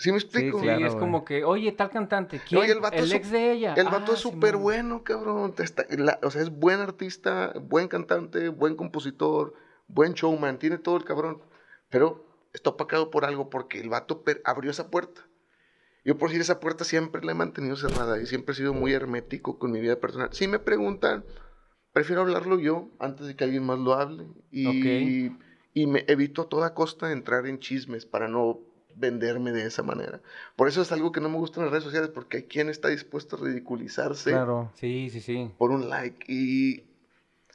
[0.00, 0.58] ¿Sí me explico?
[0.58, 1.00] Sí, claro, es güey.
[1.00, 2.60] como que, oye, tal cantante, ¿quién?
[2.62, 3.74] Oye, el vato es su- ex de ella.
[3.74, 5.54] El vato Ah, es súper bueno, cabrón.
[5.58, 9.52] Está- la- o sea, es buen artista, buen cantante, buen compositor,
[9.88, 11.42] buen showman, tiene todo el cabrón.
[11.90, 15.20] Pero está opacado por algo porque el vato per- abrió esa puerta.
[16.02, 18.94] Yo por decir esa puerta siempre la he mantenido cerrada y siempre he sido muy
[18.94, 20.30] hermético con mi vida personal.
[20.32, 21.24] Si me preguntan,
[21.92, 24.26] prefiero hablarlo yo antes de que alguien más lo hable.
[24.50, 25.30] Y,
[25.74, 28.60] y me evito a toda costa entrar en chismes para no
[28.96, 30.20] venderme de esa manera.
[30.56, 32.68] Por eso es algo que no me gusta en las redes sociales, porque hay quien
[32.68, 34.70] está dispuesto a ridiculizarse Claro.
[34.74, 35.50] Sí, sí, sí.
[35.58, 36.24] por un like.
[36.32, 36.84] Y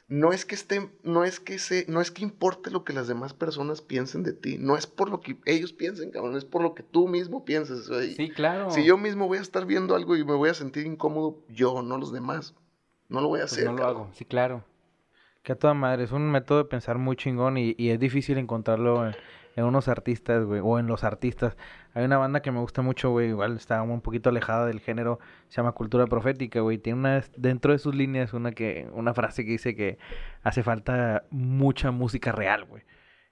[0.08, 3.08] no es que esté, no es que se, no es que importe lo que las
[3.08, 4.56] demás personas piensen de ti.
[4.58, 7.88] No es por lo que ellos piensen, cabrón, es por lo que tú mismo pienses.
[7.90, 8.70] o sea, y Sí, claro.
[8.70, 11.82] Si yo mismo voy a estar viendo algo y me voy a sentir incómodo, yo,
[11.82, 12.54] no los demás.
[13.08, 13.64] No lo voy a Pues hacer.
[13.66, 14.02] no lo cabrón.
[14.04, 14.10] hago.
[14.14, 14.64] Sí, claro.
[15.42, 16.02] Que a toda madre.
[16.04, 19.14] Es un método de pensar muy chingón y, y es difícil encontrarlo en,
[19.56, 20.60] en unos artistas, güey.
[20.62, 21.56] O en los artistas.
[21.94, 23.30] Hay una banda que me gusta mucho, güey.
[23.30, 25.18] Igual está un poquito alejada del género.
[25.48, 26.78] Se llama Cultura Profética, güey.
[26.78, 27.24] Tiene una...
[27.36, 29.98] Dentro de sus líneas una, que, una frase que dice que
[30.42, 32.84] hace falta mucha música real, güey.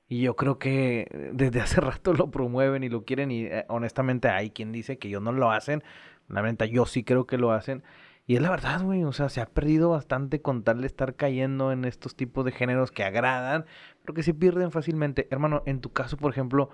[0.09, 4.29] Y yo creo que desde hace rato lo promueven y lo quieren y eh, honestamente
[4.29, 5.83] hay quien dice que ellos no lo hacen.
[6.29, 7.83] La neta, yo sí creo que lo hacen.
[8.27, 11.15] Y es la verdad, güey, o sea, se ha perdido bastante con tal de estar
[11.15, 13.67] cayendo en estos tipos de géneros que agradan,
[14.05, 15.29] porque se pierden fácilmente.
[15.31, 16.71] Hermano, en tu caso, por ejemplo,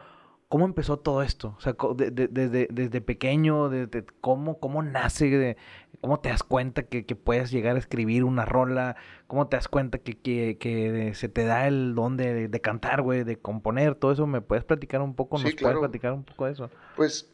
[0.48, 1.54] ¿cómo empezó todo esto?
[1.58, 5.56] O sea, de- de- desde, desde pequeño, desde cómo, cómo nace, de,
[6.00, 8.96] cómo te das cuenta que, que puedes llegar a escribir una rola,
[9.28, 13.02] cómo te das cuenta que, que, que se te da el don de, de cantar,
[13.02, 14.26] güey, de componer, todo eso.
[14.26, 15.38] ¿Me puedes platicar un poco?
[15.38, 15.78] Sí, ¿Nos claro.
[15.78, 16.70] puedes platicar un poco de eso?
[16.96, 17.32] Pues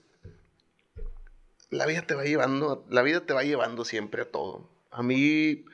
[1.70, 4.68] la vida te va llevando, la vida te va llevando siempre a todo.
[4.90, 5.64] A mí,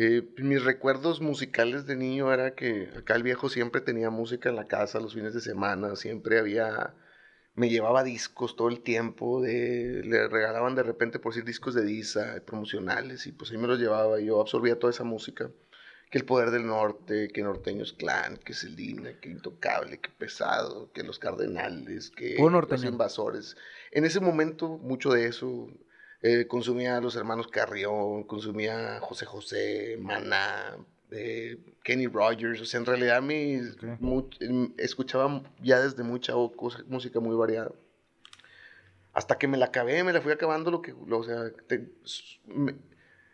[0.00, 4.54] eh, mis recuerdos musicales de niño era que acá el viejo siempre tenía música en
[4.54, 6.94] la casa los fines de semana, siempre había,
[7.56, 11.84] me llevaba discos todo el tiempo, de, le regalaban de repente por decir discos de
[11.84, 15.50] Disa, promocionales, y pues ahí me los llevaba, y yo absorbía toda esa música.
[16.12, 21.02] Que el poder del norte, que norteños clan, que Selena, que intocable, que pesado, que
[21.02, 23.56] los cardenales, que los invasores.
[23.90, 25.68] En ese momento, mucho de eso.
[26.22, 30.76] Eh, consumía a los hermanos Carrión, consumía a José José, Maná,
[31.10, 32.60] eh, Kenny Rogers.
[32.60, 33.84] O sea, en realidad mis, Ok.
[34.00, 36.34] mu- em, escuchaba ya desde mucha
[36.86, 37.72] música muy variada.
[39.12, 41.88] Hasta que me la acabé, me la fui acabando lo que, lo- o sea, te-
[42.04, 42.74] s- me-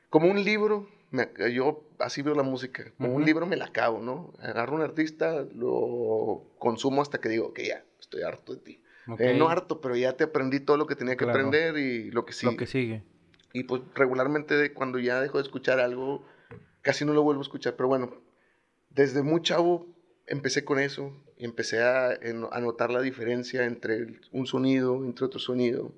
[0.09, 4.01] como un libro, me- yo así veo la música, como un libro me la acabo,
[4.01, 4.33] ¿no?
[4.41, 8.81] Agarro un artista, lo consumo hasta que digo, que ya, estoy harto de ti.
[9.19, 11.39] Eh, no harto, pero ya te aprendí todo lo que tenía que Claro.
[11.39, 12.47] aprender y lo que sí.
[12.47, 13.03] Lo que sigue.
[13.53, 16.27] Y pues regularmente cuando ya dejo de escuchar algo,
[16.83, 17.75] casi no lo vuelvo a escuchar.
[17.77, 18.23] Pero bueno,
[18.91, 19.87] desde muy chavo
[20.27, 22.19] empecé con eso y empecé a,
[22.61, 25.93] notar la diferencia entre un sonido, entre otro sonido,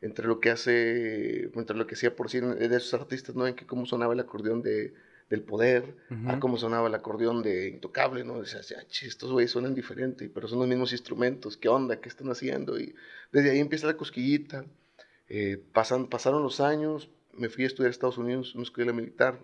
[0.00, 3.46] entre lo que hace, entre lo que hacía por sí de esos artistas, ¿no?
[3.46, 4.94] En que cómo sonaba el acordeón de,
[5.32, 6.40] del poder, a Ujú.
[6.40, 8.38] cómo sonaba el acordeón de Intocable, ¿no?
[8.40, 12.00] Decías, "Ah, estos güeyes suenan diferente, pero son los mismos instrumentos, ¿qué onda?
[12.00, 12.78] ¿Qué están haciendo?
[12.78, 12.94] Y
[13.32, 14.64] desde ahí empieza la cosquillita.
[15.28, 19.38] Eh, pasan, pasaron los años, me fui a estudiar a Estados Unidos, una escuela militar.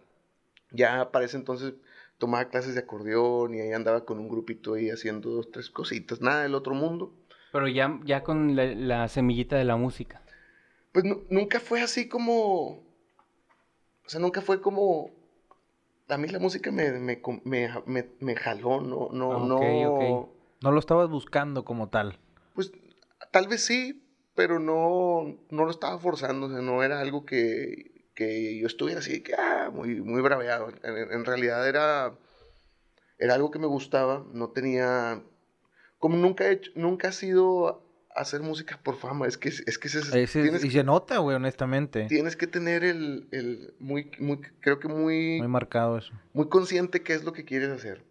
[0.70, 1.72] Ya para ese entonces
[2.18, 6.20] tomaba clases de acordeón y ahí andaba con un grupito ahí haciendo dos, tres cositas,
[6.20, 7.14] nada del otro mundo.
[7.50, 10.20] Pero ya, ya con la, la semillita de la música.
[10.92, 12.82] Pues nu- nunca fue así como,
[14.04, 15.10] o sea, nunca fue como,
[16.08, 20.28] a mí la música me, me, me, me- jaló, no, no, Ah, no.
[20.60, 22.18] No lo estabas buscando como tal.
[22.54, 22.72] Pues
[23.30, 24.02] tal vez sí,
[24.34, 29.00] pero no, no lo estaba forzando, o sea, no era algo que, que yo estuviera
[29.00, 30.70] así, que, ah, muy, muy braveado.
[30.82, 32.16] En, en realidad era,
[33.18, 35.22] era algo que me gustaba, no tenía,
[35.98, 37.87] como nunca he hecho, nunca ha sido
[38.20, 41.36] hacer música por fama, es que, es que ese es- tienes, y se nota, güey,
[41.36, 42.06] honestamente.
[42.08, 46.12] tienes que tener el, el muy, muy, creo que muy, Muy marcado eso.
[46.32, 48.02] muy consciente qué es lo que quieres hacer.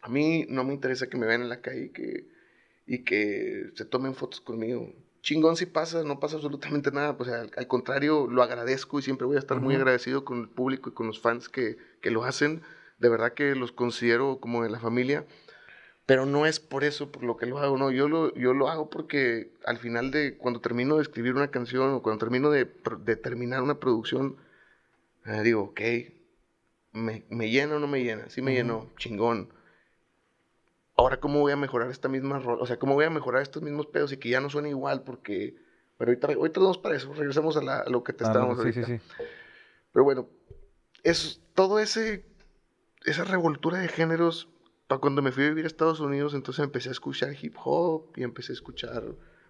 [0.00, 2.26] A mí no me interesa que me vean en la calle y que,
[2.86, 4.92] y que se tomen fotos conmigo.
[5.22, 7.16] Chingón si pasa, no pasa absolutamente nada.
[7.16, 9.82] Pues al, al contrario, lo agradezco y siempre voy a estar muy Ujú.
[9.82, 12.62] agradecido con el público y con los fans que, que lo hacen.
[12.98, 15.24] De verdad que los considero como de la familia.
[16.06, 17.90] Pero no es por eso por lo que lo hago, no.
[17.90, 21.90] Yo lo, yo lo hago porque al final de cuando termino de escribir una canción
[21.94, 22.68] o cuando termino de,
[23.00, 24.36] de terminar una producción,
[25.26, 25.80] eh, digo, ok,
[26.92, 28.28] me, me llena o no me llena.
[28.30, 28.58] Sí me Ujú.
[28.58, 29.48] llenó, chingón.
[30.96, 33.86] Ahora, ¿cómo voy a mejorar esta misma O sea, ¿cómo voy a mejorar estos mismos
[33.86, 35.02] pedos y que ya no suene igual?
[35.02, 35.54] Porque.
[35.96, 37.12] Pero ahorita, ahorita vamos para eso.
[37.14, 38.86] Regresamos a, la- a lo que te Ah, estábamos no, sí, ahorita.
[38.88, 39.24] sí, sí.
[39.92, 40.28] Pero bueno,
[41.02, 42.24] es todo ese.
[43.04, 44.48] Esa revoltura de géneros.
[44.92, 48.08] Para cuando me fui a vivir a Estados Unidos, entonces empecé a escuchar hip hop
[48.14, 49.02] y empecé a escuchar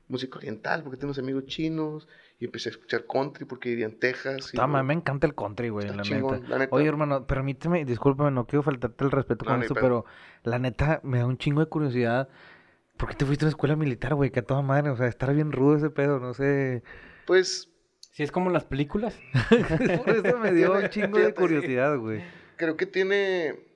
[0.06, 2.06] música oriental porque tengo unos amigos chinos
[2.38, 4.54] y empecé a escuchar country porque vivía en Texas.
[4.54, 6.04] y luego- me encanta el country, güey, Está la
[6.48, 6.76] la neta.
[6.76, 10.04] Oye, hermano, permíteme, discúlpame, no quiero faltarte el respeto No, con esto, pero
[10.44, 12.28] la neta me da un chingo de curiosidad.
[12.96, 14.30] ¿Por qué te fuiste a una escuela militar, güey?
[14.30, 16.84] Que a toda madre, o sea, estar bien rudo ese pedo, no sé.
[17.26, 17.68] Pues
[18.12, 19.18] Si es como las películas.
[20.04, 22.22] Por eso me dio un chingo de curiosidad, güey.
[22.56, 23.71] creo que tiene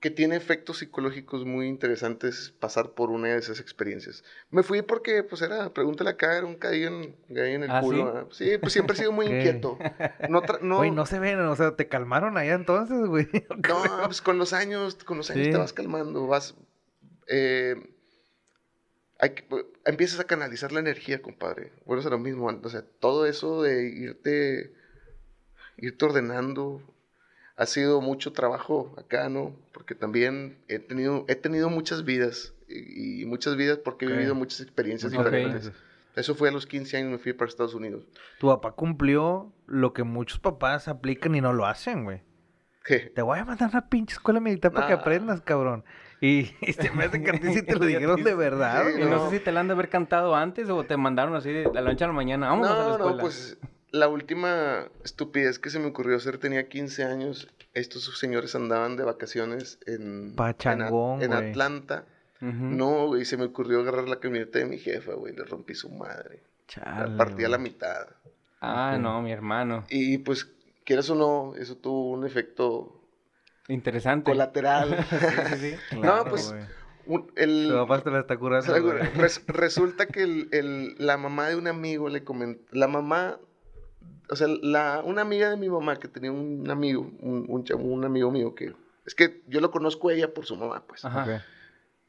[0.00, 4.24] que tiene efectos psicológicos muy interesantes pasar por una de esas experiencias.
[4.50, 7.80] Me fui porque, pues era, pregúntale acá, era un caí en, caí en el ¿Ah,
[7.82, 8.26] culo.
[8.30, 8.44] sí?
[8.48, 8.52] ¿ah?
[8.52, 9.78] Sí, pues siempre he sido muy inquieto.
[10.30, 10.42] No,
[10.78, 13.28] Güey, no se ven, o sea, te calmaron allá entonces, güey.
[13.68, 15.52] no, pues con los años, con los años Sí.
[15.52, 16.54] te vas calmando, vas...
[17.28, 17.76] eh,
[19.18, 19.44] hay que-
[19.84, 21.72] empiezas a canalizar la energía, compadre.
[21.84, 22.46] Bueno, es lo mismo.
[22.46, 24.72] O sea, todo eso de irte,
[25.76, 26.80] irte ordenando,
[27.60, 29.54] ha sido mucho trabajo acá, ¿no?
[29.72, 32.54] Porque también he tenido, he tenido muchas vidas.
[32.68, 34.10] Y, y muchas vidas porque Ok.
[34.12, 35.72] he vivido muchas experiencias Muchas diferentes.
[36.16, 38.04] Eso fue a los 15 años, me fui para Estados Unidos.
[38.38, 42.22] Tu papá cumplió lo que muchos papás aplican y no lo hacen, güey.
[42.84, 42.98] ¿Qué?
[43.14, 45.00] Te voy a mandar a una pinche escuela militar para que Nah.
[45.00, 45.84] aprendas, cabrón.
[46.20, 49.00] Y, y se me hace que a ti sí te lo dijeron de verdad, Sí,
[49.02, 49.30] Y no, no.
[49.30, 51.82] sé si te la han de haber cantado antes o te mandaron así de la
[51.82, 52.48] noche a la mañana.
[52.48, 53.12] Vamos a la No, escuela.
[53.16, 53.58] no, pues
[53.92, 59.04] la última estupidez que se me ocurrió hacer tenía 15 años estos señores andaban de
[59.04, 61.32] vacaciones en, en, Pachangón, en.
[61.32, 62.04] Atlanta.
[62.40, 65.90] No, güey, se me ocurrió agarrar la camioneta de mi jefa, güey, le rompí su
[65.90, 66.42] madre.
[66.42, 68.06] La Chale, partí a la mitad.
[68.62, 69.84] Ah, no, mi hermano.
[69.90, 70.50] Y pues,
[70.84, 73.02] quieras o no, eso tuvo un efecto
[73.68, 74.30] Interesante.
[74.30, 75.04] colateral.
[75.10, 75.16] Sí,
[75.58, 75.96] sí, sí.
[76.00, 76.64] No, pues, güey.
[77.06, 78.92] Un- el, Tu papá te la está curando.
[79.16, 83.38] Res- resulta que el- el- la mamá de un amigo le comentó, la mamá,
[84.30, 87.82] o sea, la, una amiga de mi mamá que tenía un amigo, un, un, chavo-
[87.84, 88.72] un amigo mío que,
[89.06, 91.44] es que yo lo conozco a ella por su mamá, pues, Ajá.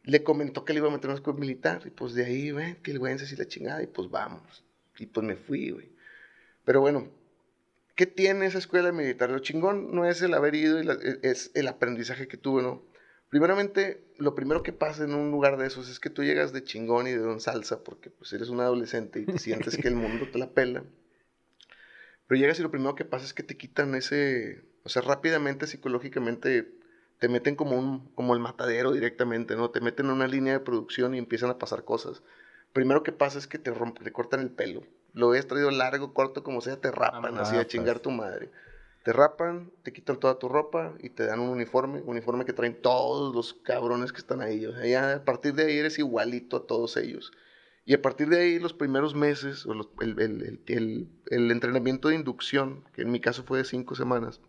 [0.03, 2.51] Le comentó que le iba a meter en una escuela militar, y pues de ahí,
[2.51, 4.63] ven, que el güey y la chingada, y pues vamos,
[4.97, 5.91] y pues me fui, güey.
[6.65, 7.07] Pero bueno,
[7.95, 9.29] ¿qué tiene esa escuela militar?
[9.29, 12.63] Lo chingón no es el haber ido, y la- e, es el aprendizaje que tuve,
[12.63, 12.81] ¿no?
[13.29, 16.63] Primeramente, lo primero que pasa en un lugar de esos es que tú llegas de
[16.63, 19.95] chingón y de don salsa, porque pues eres un adolescente y te sientes que el
[19.95, 20.83] mundo te la pela.
[22.31, 25.67] Pero llegas y lo primero que pasa es que te quitan ese, o sea, rápidamente,
[25.67, 26.71] psicológicamente,
[27.19, 29.69] te meten como, un, como el matadero directamente, ¿no?
[29.69, 32.23] Te meten en una línea de producción y empiezan a pasar cosas.
[32.71, 34.83] Primero que pasa es que te, romp- te cortan el pelo.
[35.11, 38.49] Lo has traído largo, corto, como sea, te rapan Ah, así a chingar tu madre.
[39.03, 42.81] Te rapan, te quitan toda tu ropa y te dan un uniforme, uniforme que traen
[42.81, 44.65] todos los cabrones que están ahí.
[44.65, 47.33] O sea, ya a partir de ahí eres igualito a todos ellos.
[47.85, 49.65] Y a partir de ahí, los primeros meses,
[49.99, 50.61] el, el-
[51.29, 54.41] el- entrenamiento de inducción, que en mi caso fue de cinco semanas,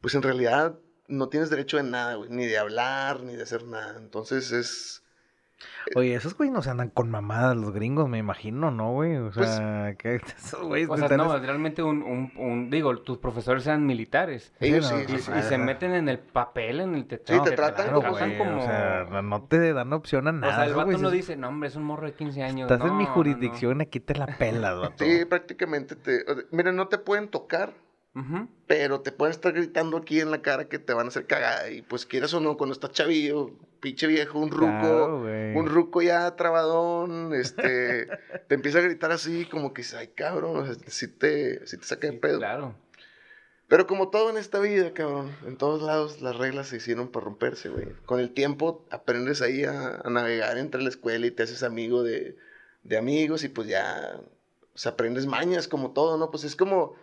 [0.00, 3.98] pues en realidad no tienes derecho de nada, ni de hablar, ni de hacer nada.
[3.98, 5.03] Entonces es...
[5.96, 9.16] Oye, esos güeyes no se andan con mamadas los gringos, me imagino, ¿no, güey?
[9.16, 13.18] O Pues- sea, que esos güeyes O sea, no, realmente un, un, un- digo, tus
[13.18, 14.52] profesores eran militares.
[14.60, 17.38] Ellos no, sí, Y, sí, y se meten en el papel, en el te, Sí,
[17.44, 18.58] te tratan como- güey, como...
[18.58, 20.54] O sea, no- te dan opción a O nada.
[20.56, 22.70] sea, el vato no es- dice, no, hombre, es un morro de 15 años.
[22.70, 23.14] Estás en mi no, no.
[23.14, 25.04] jurisdicción, aquí te la pelas, vato.
[25.04, 26.22] Sí, prácticamente te...
[26.30, 27.72] o sea, Mira, no te pueden tocar,
[28.66, 31.70] Pero te pueden estar gritando aquí en la cara que te van a hacer cagada.
[31.70, 33.50] Y pues quieras o no, cuando estás chavillo,
[33.80, 38.06] pinche viejo, un ruco, Claro, un ruco ya trabadón, este,
[38.48, 41.84] te empieza a gritar así como que, ay, cabrón, o sea, si te, si te
[41.84, 42.38] saca de Sí, pedo.
[42.38, 42.76] Claro.
[43.66, 47.24] Pero como todo en esta vida, cabrón, en todos lados las reglas se hicieron para
[47.24, 47.88] romperse, güey.
[48.06, 52.02] Con el tiempo aprendes ahí a, a navegar entre la escuela y te haces amigo
[52.02, 52.36] de,
[52.84, 54.20] de amigos y pues ya,
[54.74, 56.30] o sea, aprendes mañas como todo, ¿no?
[56.30, 56.94] Pues es como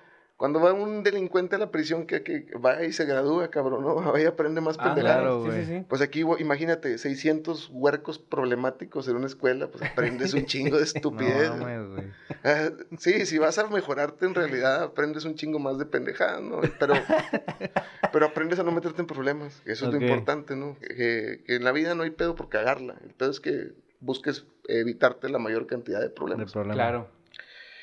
[0.41, 3.93] cuando va un delincuente a la prisión que, que va y se gradúa, cabrón, ¿no?
[4.11, 5.17] Va y aprende más Ah, pendejadas.
[5.17, 5.65] claro, sí, güey.
[5.65, 5.85] sí, sí.
[5.87, 11.51] Pues aquí, imagínate, 600 huercos problemáticos en una escuela, pues aprendes un chingo de estupidez.
[11.51, 12.03] No mames, güey.
[12.43, 16.59] Ah, sí, si vas a mejorarte en realidad, aprendes un chingo más de pendejadas, ¿no?
[16.79, 16.95] Pero,
[18.11, 19.61] pero aprendes a no meterte en problemas.
[19.65, 20.75] Eso es lo importante, ¿no?
[20.79, 22.95] Que, que- en la vida no hay pedo por cagarla.
[23.03, 26.51] El pedo es que busques evitarte la mayor cantidad de De problemas.
[26.51, 26.73] problema.
[26.73, 27.07] Claro.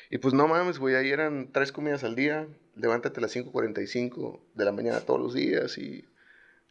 [0.09, 2.47] Y pues no mames, güey, ahí eran tres comidas al día.
[2.75, 6.05] Levántate a las 5.45 de la mañana todos los días y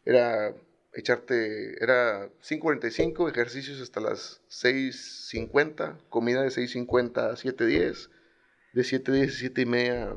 [0.03, 0.53] era
[0.93, 8.09] echarte, era 5.45, ejercicios hasta las 6.50, comida de 6.50 a 7.10.
[8.73, 10.15] De 7.10 a 7 y media,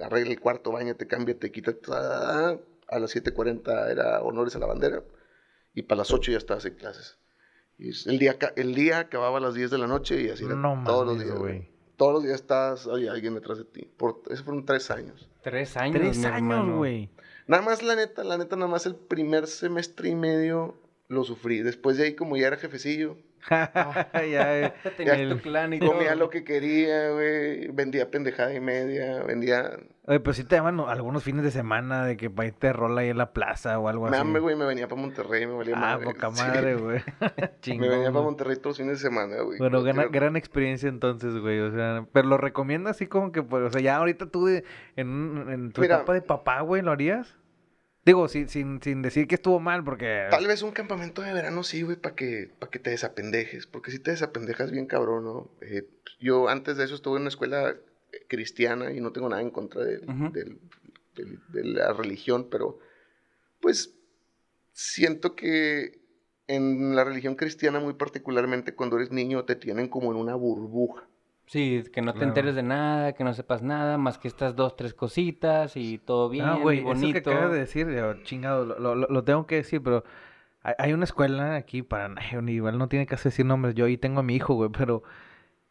[0.00, 1.80] arregla el cuarto, bañate, cámbiate, quítate.
[1.92, 5.02] A las 7.40 era honores a la bandera.
[5.74, 7.18] Y para las 8 ya estabas en clases.
[7.78, 10.60] Y el día, el día acababa a las 10 de la noche y así era
[10.84, 11.36] todos los días.
[11.36, 11.73] güey.
[11.96, 13.88] Todos los días estás, hay alguien detrás de ti.
[13.96, 15.28] Por, eso fueron tres años.
[15.42, 17.10] Tres años, Tres mi años, güey.
[17.46, 20.76] Nada más, la neta, la neta, nada más el primer semestre y medio
[21.08, 21.62] lo sufrí.
[21.62, 23.16] Después de ahí, como ya era jefecillo,
[24.30, 25.92] ya, eh, Tenías el- tu clan y todo.
[25.92, 27.68] comía lo que quería, güey.
[27.68, 29.70] Vendía pendejada y media, vendía...
[30.06, 33.08] Oye, pero sí te llaman algunos fines de semana de que para irte rola ahí
[33.08, 34.20] en la plaza o algo Me así.
[34.20, 36.04] hambre, güey, me venía para Monterrey, me valía Ah, madre.
[36.04, 37.00] poca madre, güey.
[37.78, 38.24] Me venía para.
[38.24, 39.58] Monterrey todos los fines de semana, güey.
[39.58, 41.58] Bueno, gran, gran experiencia entonces, güey.
[41.60, 44.64] O sea, pero lo recomiendo así como que, pues, o sea, ya ahorita tú de-
[44.96, 45.96] en, en tu Mira.
[45.96, 47.38] etapa de papá, güey, ¿lo harías?
[48.04, 50.26] Digo, sin, sin, sin decir que estuvo mal, porque...
[50.30, 53.66] Tal vez un campamento de verano sí, güey, para que, pa' que te desapendejes.
[53.66, 55.50] Porque si te desapendejas bien cabrón, ¿no?
[55.62, 55.88] Eh,
[56.20, 59.50] yo antes de eso estuve en una escuela eh, cristiana y no tengo nada en
[59.50, 60.00] contra de
[61.62, 62.78] la religión, pero
[63.60, 63.94] pues
[64.72, 66.00] siento que
[66.46, 71.08] en la religión cristiana muy particularmente cuando eres niño te tienen como en una burbuja.
[71.46, 72.28] Sí, que no te Claro.
[72.30, 76.28] enteres de nada, que no sepas nada, más que estas dos, tres cositas y todo
[76.30, 77.30] bien, Ah, güey, y eso que bonito.
[77.30, 80.04] acabas de decir, yo, chingado, lo, lo- lo tengo que decir, pero
[80.62, 82.14] hay, hay una escuela aquí para...
[82.48, 85.02] Igual no tiene que decir nombres, yo ahí tengo a mi hijo, güey, pero...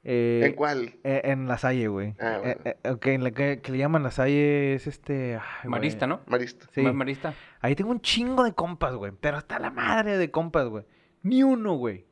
[0.04, 0.94] eh, ¿En cuál?
[1.04, 2.14] eh, en La Salle, güey.
[2.20, 2.62] Ah, bueno.
[2.66, 5.38] Eh, eh, ok, en la que, que le llaman La Salle es este...
[5.64, 5.70] ay.
[5.70, 6.20] Marista, ¿no?
[6.28, 6.68] Marista.
[6.72, 6.82] Sí.
[6.82, 7.34] Ma- Marista.
[7.62, 9.12] Ahí tengo un chingo de compas, güey.
[9.20, 10.86] Pero hasta la madre de compas, güey.
[11.24, 12.06] Ni uno, güey.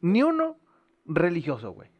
[0.00, 0.56] Ni uno
[1.04, 1.90] religioso, güey.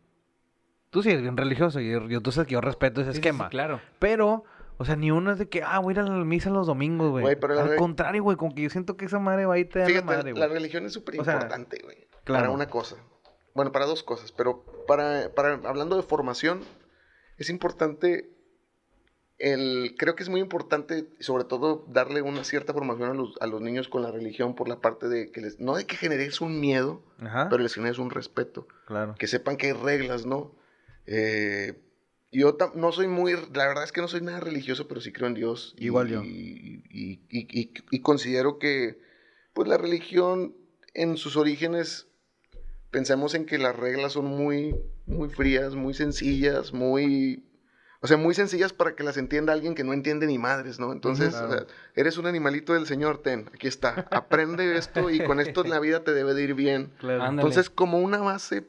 [0.96, 3.22] Tú sí eres bien religioso y yo, tú sabes que yo respeto ese Sí, sí,
[3.22, 3.50] sí, esquema.
[3.50, 3.82] claro.
[3.98, 4.44] Pero
[4.78, 6.66] O sea, ni uno es de que, ah, voy a ir a la misa los
[6.66, 7.22] domingos, güey.
[7.22, 9.54] Güey, pero la Al re- contrario, güey, como que yo siento que esa madre va
[9.54, 10.58] a irte a la madre, la güey.
[10.58, 12.06] religión es súper O sea, importante, güey.
[12.24, 12.44] claro.
[12.44, 12.96] Para una cosa.
[13.54, 16.60] Bueno, para dos cosas, pero para, para hablando de formación,
[17.38, 18.30] es importante
[19.38, 23.46] el, creo que es muy importante, sobre todo, darle una cierta formación a los, a
[23.46, 26.40] los niños con la religión por la parte de que les, no de que generes
[26.40, 28.66] un miedo, Ajá, pero les generes un respeto.
[28.86, 29.14] claro.
[29.18, 30.52] que sepan que hay reglas, ¿no?
[31.06, 31.74] Eh,
[32.32, 35.28] yo no soy muy, la verdad es que no soy nada religioso, pero sí creo
[35.28, 35.74] en Dios.
[35.78, 36.22] y- Igual yo.
[36.22, 38.98] Y, y- y- y- y considero que,
[39.54, 40.54] pues la religión
[40.94, 42.08] en sus orígenes,
[42.90, 44.74] pensemos en que las reglas son muy,
[45.06, 47.42] muy frías, muy sencillas, muy...
[48.02, 50.92] O sea, muy sencillas para que las entienda alguien que no entiende ni madres, ¿no?
[50.92, 51.44] Entonces, Ujú.
[51.46, 54.06] o sea, eres un animalito del Señor, ten, aquí está.
[54.10, 56.92] Aprende esto y con esto en la vida te debe de ir bien.
[56.98, 57.26] claro.
[57.30, 58.64] Entonces, como una base,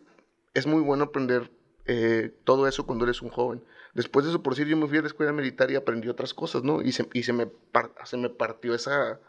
[0.54, 1.52] es muy bueno aprender
[1.88, 3.64] eh, todo eso cuando eres un joven.
[3.94, 6.34] Después de eso, por decir, yo me fui a la escuela militar y aprendí otras
[6.34, 6.82] cosas, ¿no?
[6.82, 9.20] Y se, y se, me, par- se me partió esa,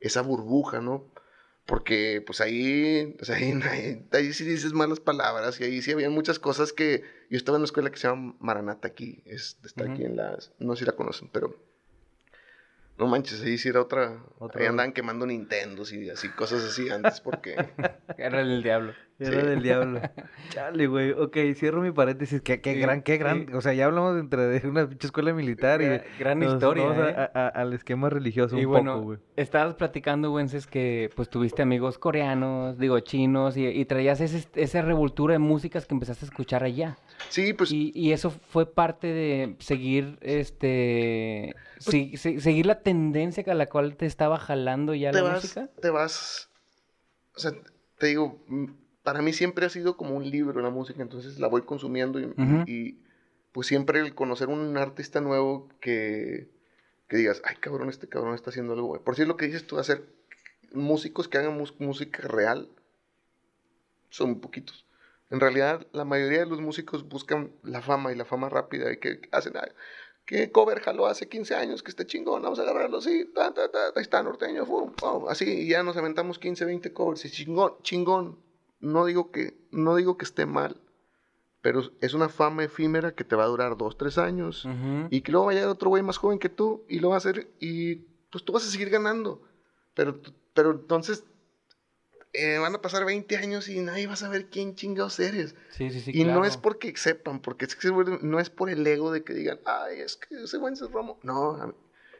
[0.00, 1.06] esa burbuja, ¿no?
[1.64, 6.10] Porque, pues ahí, sea, ahí, ahí- ahí sí dices malas palabras y ahí sí había
[6.10, 7.02] muchas cosas que...
[7.30, 10.52] Yo estaba en una escuela que se llama Maranata aquí, es, está aquí en las...
[10.58, 11.56] No sé si la conocen, pero...
[12.98, 14.22] No manches, ahí sí era otra...
[14.38, 17.56] Otra- Ahí andaban quemando Nintendos y así, cosas así antes porque...
[18.18, 18.92] Era el diablo.
[19.26, 19.46] Era Sí.
[19.46, 20.00] del diablo.
[20.50, 21.12] Chale, güey.
[21.12, 22.40] Ok, cierro mi paréntesis.
[22.42, 23.46] Qué, qué Sí, gran, qué gran.
[23.48, 23.54] sí.
[23.54, 25.86] O sea, ya hablamos entre de una pinche escuela militar y.
[25.86, 27.14] Gra- gran nos historia, vamos ¿eh?
[27.16, 29.18] a- a- al esquema religioso Y un bueno, poco, güey.
[29.36, 34.82] estabas platicando, Wences, que pues tuviste amigos coreanos, digo, chinos, y, y traías ese, esa
[34.82, 36.98] revoltura de músicas que empezaste a escuchar allá.
[37.28, 37.70] Sí, pues...
[37.72, 41.54] Y, y eso fue parte de seguir, este,
[41.84, 45.68] Pues si- seguir la tendencia a la cual te estaba jalando ya la vas, música.
[45.80, 46.50] te vas,
[47.36, 47.52] o sea,
[47.98, 48.44] te digo,
[49.02, 52.24] para mí siempre ha sido como un libro la música, entonces la voy consumiendo y,
[52.24, 52.64] Ujú.
[52.66, 52.98] y,
[53.52, 56.48] pues siempre el conocer un artista nuevo que,
[57.08, 59.02] que digas, ay cabrón, este cabrón está haciendo algo, güey".
[59.02, 60.06] Por si lo que dices tú, hacer
[60.72, 62.68] músicos que hagan música real,
[64.10, 64.86] son poquitos.
[65.30, 68.98] En realidad, la mayoría de los músicos buscan la fama y la fama rápida y
[68.98, 69.70] que hacen, "Ay,
[70.26, 73.70] que cover jaló hace 15 años, que esté chingón, vamos a agarrarlo así, ta, ta,
[73.70, 74.92] ta, ahí está, norteño, pum,
[75.28, 78.38] así, y ya nos aventamos 15, 20 covers, y chingón, chingón,
[78.82, 80.76] no digo que, no digo que esté mal,
[81.62, 85.06] pero es una fama efímera que te va a durar 2, 3 años, Ujú.
[85.10, 87.14] y que luego va a llegar otro güey más joven que tú, y lo va
[87.14, 87.96] a hacer, y
[88.30, 89.42] pues tú vas a seguir ganando,
[89.94, 90.20] pero,
[90.52, 91.24] pero entonces,
[92.34, 95.54] eh, van a pasar 20 años y nadie va a saber quién chingados eres.
[95.70, 98.86] Sí, sí, sí, Y no es porque sepan, porque es que no es por el
[98.86, 101.18] ego de que digan, ay, es que ese buen Romo.
[101.22, 101.74] No,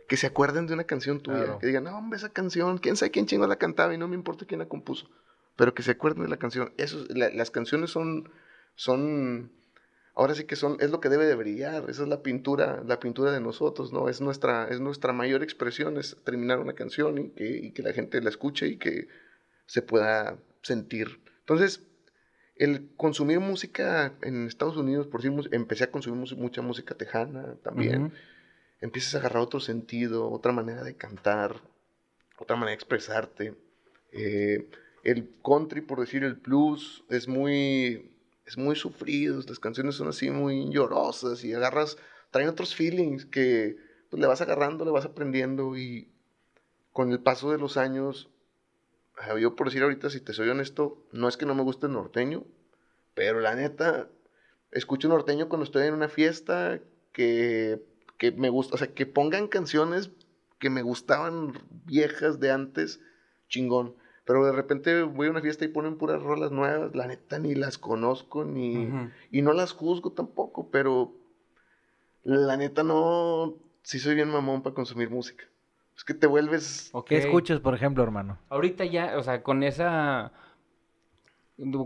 [0.08, 1.44] que se acuerden de una canción tuya.
[1.44, 1.58] Claro.
[1.58, 4.14] Que digan, no, hombre, esa canción, quién sabe quién chingo la cantaba y no me
[4.14, 5.08] importa quién la compuso.
[5.56, 6.72] Pero que se acuerden de la canción.
[6.78, 8.30] Eso, la- las canciones son,
[8.74, 9.52] son,
[10.14, 11.88] ahora sí que son, es lo que debe de brillar.
[11.90, 14.08] Esa es la pintura, la pintura de nosotros, ¿no?
[14.08, 17.92] Es nuestra, es nuestra mayor expresión, es terminar una canción y que, y que la
[17.92, 19.08] gente la escuche y que
[19.66, 21.20] se pueda sentir.
[21.40, 21.82] Entonces,
[22.56, 27.56] el consumir música en Estados Unidos, por decir, mus- empecé a consumir mucha música tejana
[27.62, 28.04] también.
[28.04, 28.12] Ujú.
[28.80, 31.60] Empiezas a agarrar otro sentido, otra manera de cantar,
[32.38, 33.54] otra manera de expresarte.
[34.12, 34.68] Eh,
[35.02, 38.12] el country, por decir el blues, es muy,
[38.46, 39.40] es muy sufrido.
[39.46, 41.96] Las canciones son así muy llorosas y agarras,
[42.30, 43.76] traen otros feelings que
[44.10, 46.08] pues, le vas agarrando, le vas aprendiendo y
[46.92, 48.30] con el paso de los años,
[49.18, 51.86] ah, yo por decir ahorita, si te soy honesto, no es que no me guste
[51.86, 52.44] el norteño,
[53.14, 54.08] pero la neta,
[54.70, 56.80] escucho norteño cuando estoy en una fiesta
[57.12, 57.82] que,
[58.18, 60.10] que me gusta, o sea, que pongan canciones
[60.58, 63.00] que me gustaban viejas de antes,
[63.48, 63.96] chingón.
[64.32, 67.54] Pero de repente voy a una fiesta y ponen puras rolas nuevas, la neta ni
[67.54, 68.88] las conozco ni
[69.30, 71.12] y no las juzgo tampoco, pero
[72.24, 73.52] la neta no,
[73.82, 75.44] sí soy bien mamón para consumir música.
[75.94, 77.08] Es que te vuelves Ok.
[77.08, 78.38] ¿Qué escuchas, por ejemplo, hermano?
[78.48, 80.32] Ahorita ya, o sea, con esa...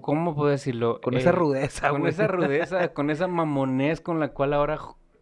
[0.01, 1.01] ¿Cómo puedo decirlo?
[1.01, 2.12] Con Eh, esa rudeza, Con güey.
[2.12, 4.78] esa rudeza, con esa mamonez con la cual ahora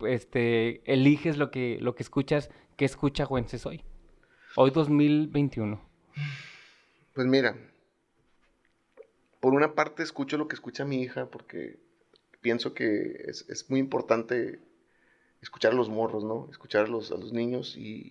[0.06, 2.50] este, eliges lo que, lo que escuchas.
[2.76, 3.82] ¿Qué escucha Juences hoy?
[4.56, 5.80] Hoy 2021.
[7.14, 7.56] Pues mira,
[9.40, 11.78] por una parte escucho lo que escucha mi hija porque
[12.40, 14.60] pienso que es, es muy importante
[15.42, 16.48] escuchar a los morros, ¿no?
[16.50, 18.06] Escuchar a los, niños y,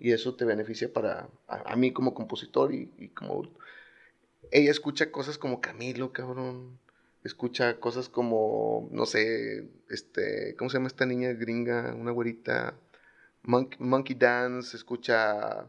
[0.00, 3.44] y- eso te beneficia para a, mí como compositor y, como...
[4.50, 6.78] Ella escucha cosas como Camilo, cabrón.
[7.24, 11.94] Escucha cosas como, no sé, este, ¿cómo se llama esta niña gringa?
[11.94, 12.74] Una güerita.
[13.44, 15.68] Monk- Monkey Dance, escucha...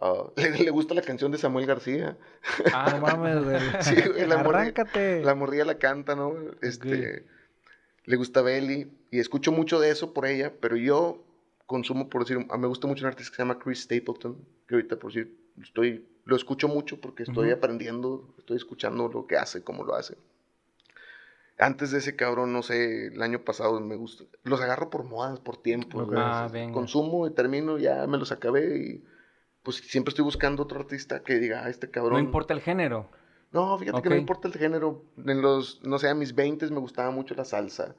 [0.00, 2.16] ah, le, le gusta la canción de Samuel García.
[2.92, 3.60] No mames, güey.
[3.80, 5.22] Sí, güey, la Arráncate.
[5.22, 6.34] La morrilla la canta, ¿no?
[6.62, 7.26] Este,
[8.04, 11.24] Le gusta Belly y escucho mucho de eso por ella, pero yo
[11.66, 14.36] consumo, por decir, me gusta mucho un artista que se llama Chris Stapleton,
[14.68, 19.36] que ahorita, por decir, estoy, lo escucho mucho porque estoy aprendiendo, estoy escuchando lo que
[19.36, 20.16] hace, cómo lo hace.
[21.58, 24.24] Antes de ese cabrón, no sé, el año pasado me gusta.
[24.42, 26.04] Los agarro por modas, por tiempo.
[26.16, 29.04] Ah, consumo y termino, ya me los acabé y
[29.64, 32.12] pues siempre estoy buscando otro artista que diga, ah, este cabrón.
[32.12, 33.10] No importa el género.
[33.50, 35.04] No, fíjate que no importa el género.
[35.16, 37.96] En los, no sé, a mis 20 me gustaba mucho la salsa.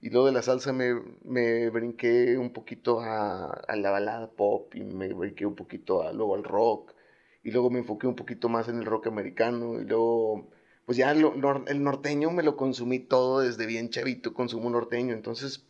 [0.00, 0.94] Y luego de la salsa me,
[1.24, 6.12] me brinqué un poquito a, a, la balada pop y me brinqué un poquito a,
[6.12, 6.94] luego al rock.
[7.42, 9.80] Y luego me enfoqué un poquito más en el rock americano.
[9.80, 10.48] Y luego
[10.88, 15.12] pues ya el norteño me lo consumí todo desde bien chavito, consumo norteño.
[15.12, 15.66] Entonces,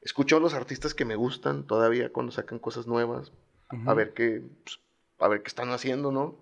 [0.00, 3.32] escucho a los artistas que me gustan todavía cuando sacan cosas nuevas,
[3.68, 4.80] a ver qué, pues,
[5.18, 6.38] a ver qué están haciendo, ¿no?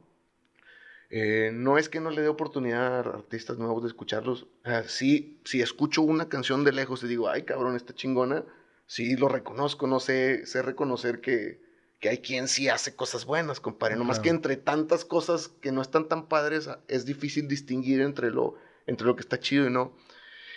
[1.10, 4.46] Eh, no es que no le dé oportunidad a artistas nuevos de escucharlos.
[4.86, 8.44] sí, si escucho una canción de lejos y digo, ay cabrón, está chingona,
[8.86, 11.60] sí lo reconozco, no sé, sé reconocer que,
[12.00, 13.96] que hay quien sí hace cosas buenas, compadre.
[13.96, 18.56] Nomás que entre tantas cosas que no están tan padres, es difícil distinguir entre lo,
[18.86, 19.94] entre lo que está chido y no.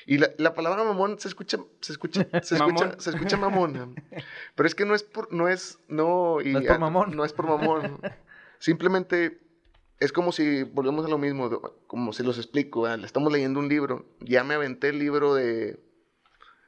[0.08, 3.94] Y la, la palabra mamón se escucha, se escucha, se escucha, se escucha mamón.
[4.56, 7.16] Pero es que no es por, no es, no, y, no es por mamón.
[7.16, 8.00] No es por mamón.
[8.60, 9.42] Simplemente
[10.00, 13.68] es como si, volvemos a lo mismo, como si los explico, le estamos leyendo un
[13.68, 15.78] libro, ya me aventé el libro de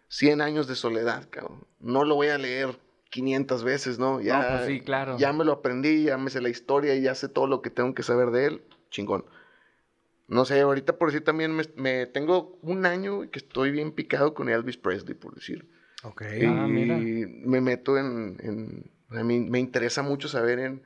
[0.10, 1.66] 100 años de soledad, cabrón.
[1.80, 2.78] No lo voy a leer
[3.10, 4.20] 500 veces, ¿no?
[4.20, 5.18] Ya, pues sí, claro.
[5.18, 7.70] Ya me lo aprendí, ya me sé la historia y ya sé todo lo que
[7.70, 8.64] tengo que saber de él.
[8.90, 9.24] Chingón.
[10.30, 14.48] No sé, ahorita por decir también me, tengo un año que estoy bien picado con
[14.48, 15.68] Elvis Presley, por decir.
[16.04, 16.24] Ok.
[16.40, 20.84] Y ah, me meto en, a mí me interesa mucho saber en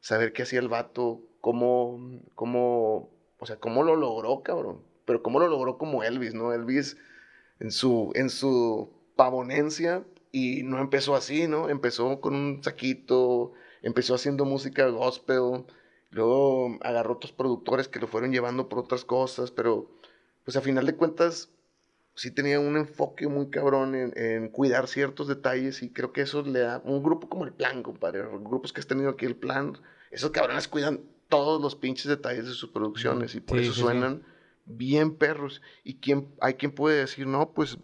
[0.00, 4.82] saber qué hacía el vato, cómo, cómo, o sea, cómo lo logró, cabrón.
[5.04, 6.52] Pero cómo lo logró como Elvis, ¿no?
[6.52, 6.96] Elvis
[7.58, 11.70] en su, en su pavonencia, y no empezó así, ¿no?
[11.70, 15.64] Empezó con un saquito, empezó haciendo música gospel,
[16.10, 19.90] luego agarró otros productores que lo fueron llevando por otras cosas, pero
[20.44, 21.50] pues a final de cuentas
[22.14, 26.60] sí tenía un enfoque muy cabrón en, cuidar ciertos detalles y creo que eso le
[26.60, 29.78] da un grupo como el plan, compadre, grupos que has tenido aquí el plan,
[30.10, 34.22] esos cabrones cuidan todos los pinches detalles de sus producciones y por eso suenan
[34.64, 35.60] bien perros.
[35.84, 37.78] Y quién, hay quien puede decir, no, pues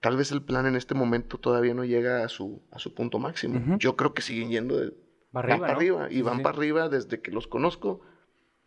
[0.00, 3.18] tal vez el plan en este momento todavía no llega a su, a su punto
[3.18, 3.76] máximo.
[3.78, 4.94] Yo creo que siguen yendo de,
[5.32, 8.00] para arriba, y van para arriba desde que los conozco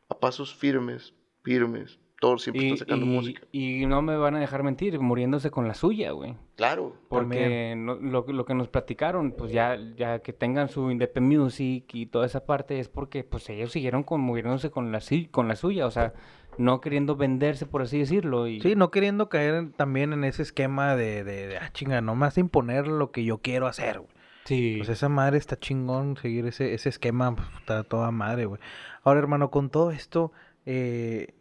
[0.10, 1.14] a pasos firmes,
[1.44, 2.00] firmes.
[2.20, 3.42] Todos siempre están sacando música.
[3.52, 6.36] Y no me van a dejar mentir, muriéndose con la suya, güey.
[6.56, 6.96] Claro.
[7.10, 12.26] Porque lo, que nos platicaron, pues ya, ya que tengan su independent music y toda
[12.26, 15.86] esa parte, es porque pues ellos siguieron con, muriéndose con la, con la suya.
[15.86, 16.14] O sea,
[16.58, 18.48] no queriendo venderse, por así decirlo.
[18.48, 18.62] Y...
[18.62, 22.88] Sí, no queriendo caer también en ese esquema de, de, de ah, chinga, nomás imponer
[22.88, 24.15] lo que yo quiero hacer, güey.
[24.46, 24.76] Sí.
[24.78, 28.62] Pues esa madre está chingón, seguir ese, ese esquema, pues, está toda madre, güey.
[29.04, 30.32] Ahora, hermano, con todo esto,
[30.66, 31.34] eh,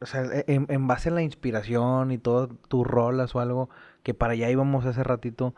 [0.00, 3.70] o sea, e, en, base a la inspiración y todo, tus rolas o algo,
[4.02, 5.54] que para allá íbamos hace ratito,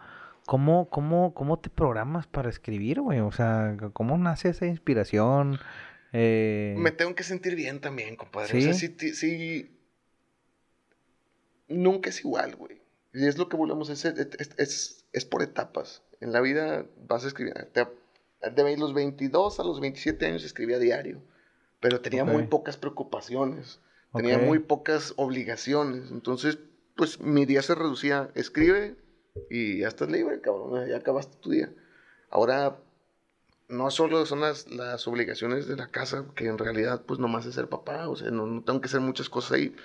[0.47, 3.21] ¿cómo, cómo, cómo te programas para escribir, güey?
[3.21, 5.59] O sea, ¿cómo nace esa inspiración?
[6.13, 8.57] Eh, Me tengo que sentir bien también, compadre.
[8.57, 9.71] O sea, sí,
[11.67, 12.83] Nunca es igual, güey.
[13.13, 14.15] Y es lo que volvemos a hacer.
[14.59, 16.03] Es, es, por etapas.
[16.21, 17.55] En la vida vas a escribir.
[17.75, 21.23] De los 22 a los 27 años escribía diario.
[21.81, 23.81] Pero tenía muy pocas preocupaciones.
[24.13, 26.11] Tenía muy pocas obligaciones.
[26.11, 26.59] Entonces,
[26.97, 28.31] pues mi día se reducía.
[28.35, 28.97] Escribe
[29.51, 30.89] y ya estás libre, cabrón.
[30.89, 31.73] Ya acabaste tu día.
[32.31, 32.79] Ahora
[33.69, 37.55] no solo son las, las, obligaciones de la casa, que en realidad pues nomás es
[37.55, 39.77] ser papá, o sea, no, tengo que hacer muchas cosas ahí,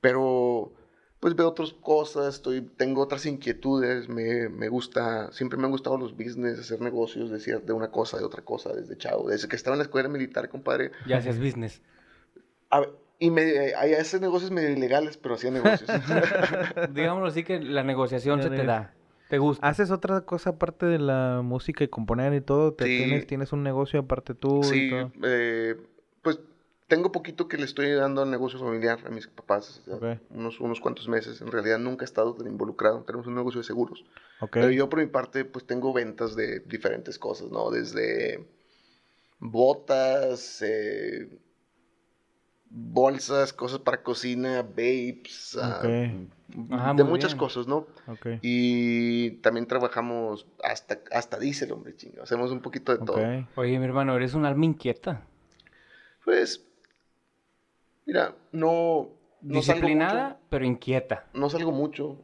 [0.00, 0.72] pero
[1.20, 5.98] pues veo otras cosas, estoy, tengo otras inquietudes, me, me gusta, siempre me han gustado
[5.98, 9.56] los business, hacer negocios, decir de una cosa, de otra cosa, desde chavo, desde que
[9.56, 10.92] estaba en la escuela militar, compadre.
[11.06, 11.82] Ya hacías business.
[12.70, 12.82] A
[13.22, 13.42] y me,
[13.74, 15.90] hay esos negocios medio ilegales, pero hacía negocios.
[16.94, 18.94] Digámoslo así que la negociación se te da.
[19.28, 19.68] ¿Te gusta?
[19.68, 22.72] ¿Haces otra cosa aparte de la música y componer y todo?
[22.72, 24.62] ¿Te tienes, ¿Tienes un negocio aparte tú?
[24.64, 25.12] Sí, y todo?
[25.22, 25.76] Eh,
[26.90, 29.80] tengo poquito que le estoy dando al negocio familiar a mis papás,
[30.30, 31.40] unos, unos cuantos meses.
[31.40, 33.04] En realidad nunca he estado tan involucrado.
[33.04, 34.04] Tenemos un negocio de seguros.
[34.40, 34.60] Okay.
[34.60, 37.70] Pero yo por mi parte pues tengo ventas de diferentes cosas, ¿no?
[37.70, 38.44] Desde
[39.38, 41.28] botas, eh,
[42.68, 45.80] bolsas, cosas para cocina, vapes, ah,
[46.72, 47.86] ah, de muchas cosas, ¿no?
[48.42, 52.20] Y también trabajamos hasta, hasta diésel, hombre, chingo.
[52.20, 53.16] Hacemos un poquito de todo.
[53.54, 55.22] Oye, mi hermano, ¿eres un alma inquieta?
[56.24, 56.64] Pues,
[58.10, 59.08] mira, no...
[59.40, 61.26] Disciplinada, pero inquieta.
[61.32, 62.18] No salgo mucho.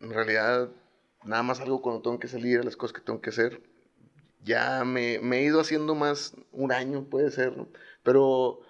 [0.00, 0.70] En realidad,
[1.24, 3.62] nada más salgo cuando tengo que salir a las cosas que tengo que hacer.
[4.42, 7.68] ya me, me he ido haciendo más un año, puede ser, ¿no?
[8.02, 8.60] Pero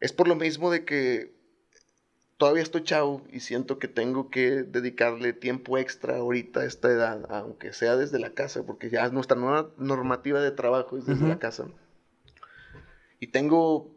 [0.00, 1.32] es por lo mismo de que
[2.40, 7.26] todavía estoy chavo y siento que tengo que dedicarle tiempo extra ahorita a esta edad,
[7.28, 11.38] aunque sea desde la casa, porque ya nuestra nueva normativa de trabajo es desde la
[11.38, 11.68] casa.
[13.20, 13.90] Y tengo,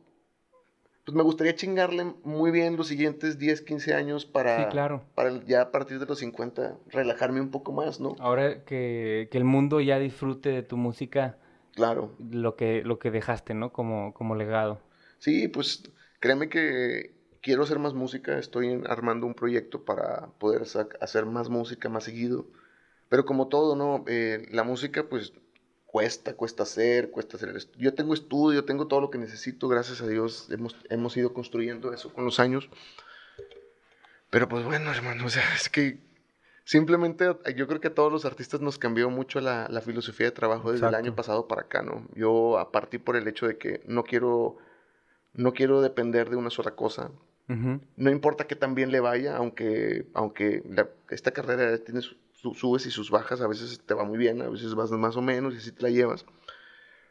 [1.05, 5.03] pues me gustaría chingarle muy bien los siguientes 10, 15 años para, claro.
[5.15, 8.15] para ya a partir de los 50 relajarme un poco más, ¿no?
[8.19, 11.37] Ahora que, que el mundo ya disfrute de tu música.
[11.75, 12.11] Claro.
[12.19, 13.73] Lo que, lo que dejaste, ¿no?
[13.73, 14.79] Como, como legado.
[15.17, 20.63] Sí, pues créeme que quiero hacer más música, estoy armando un proyecto para poder
[21.01, 22.47] hacer más música más seguido.
[23.09, 24.05] Pero como todo, ¿no?
[24.07, 25.33] Eh, la música, pues,
[25.93, 27.55] cuesta, cuesta hacer, cuesta hacer.
[27.77, 31.93] Yo tengo estudio, tengo todo lo que necesito, gracias a Dios hemos, hemos ido construyendo
[31.93, 32.67] eso con los años.
[34.31, 35.99] Pero pues bueno, hermano, o sea, es que
[36.63, 37.25] simplemente
[37.55, 40.71] yo creo que a todos los artistas nos cambió mucho la, la filosofía de trabajo
[40.71, 42.07] desde el año pasado para acá, ¿no?
[42.15, 44.57] Yo, a partir por el hecho de que no quiero,
[45.33, 47.11] no quiero depender de una sola cosa.
[47.97, 50.63] No importa que tan bien le vaya, aunque, aunque
[51.11, 52.01] esta carrera tiene
[52.43, 55.15] sus subes y sus bajas, a veces te va muy bien, a veces vas más
[55.15, 56.25] o menos y así te la llevas.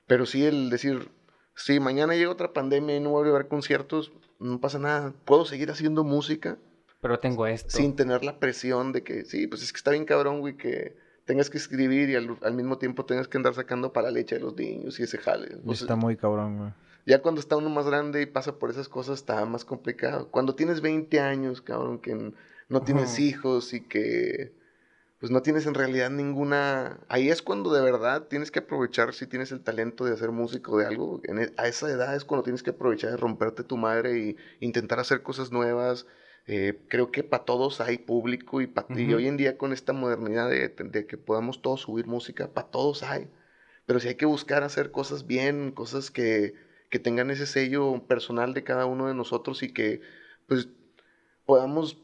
[0.07, 1.09] Pero sí el decir,
[1.57, 5.47] si mañana llega otra pandemia y no voy a ver conciertos, no pasa nada, puedo
[5.47, 6.59] seguir haciendo música.
[7.01, 7.71] Pero tengo esto.
[7.71, 10.97] Sin tener la presión de que, sí, pues es que está bien cabrón, güey, que
[11.25, 14.43] tengas que escribir y al, mismo tiempo tengas que andar sacando para la leche de
[14.43, 15.57] los niños y ese jale.
[15.71, 16.71] está muy cabrón, güey.
[17.07, 20.29] Ya cuando está uno más grande y pasa por esas cosas, está más complicado.
[20.31, 22.33] Cuando tienes 20 años, cabrón, que
[22.69, 24.53] no tienes hijos y que
[25.23, 26.99] pues no tienes en realidad ninguna...
[27.09, 30.77] Ahí es cuando de verdad tienes que aprovechar si tienes el talento de hacer músico
[30.79, 31.23] de algo.
[31.23, 34.99] E, a esa edad es cuando tienes que aprovechar de romperte tu madre y intentar
[34.99, 36.07] hacer cosas nuevas.
[36.49, 38.69] Eh, creo que para todos hay público y,
[39.15, 43.05] hoy en día con esta modernidad de, de que podamos todos subir música, para todos
[43.05, 43.31] hay.
[43.87, 46.55] Pero si hay que buscar hacer cosas bien, cosas que
[46.93, 50.03] que tengan ese sello personal de cada uno de nosotros y que
[50.47, 50.69] pues
[51.47, 51.97] podamos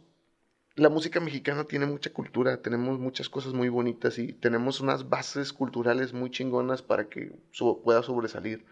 [0.78, 5.52] la música mexicana tiene mucha cultura, tenemos muchas cosas muy bonitas y tenemos unas bases
[5.52, 7.32] culturales muy chingonas para que
[7.84, 8.64] pueda sobresalir.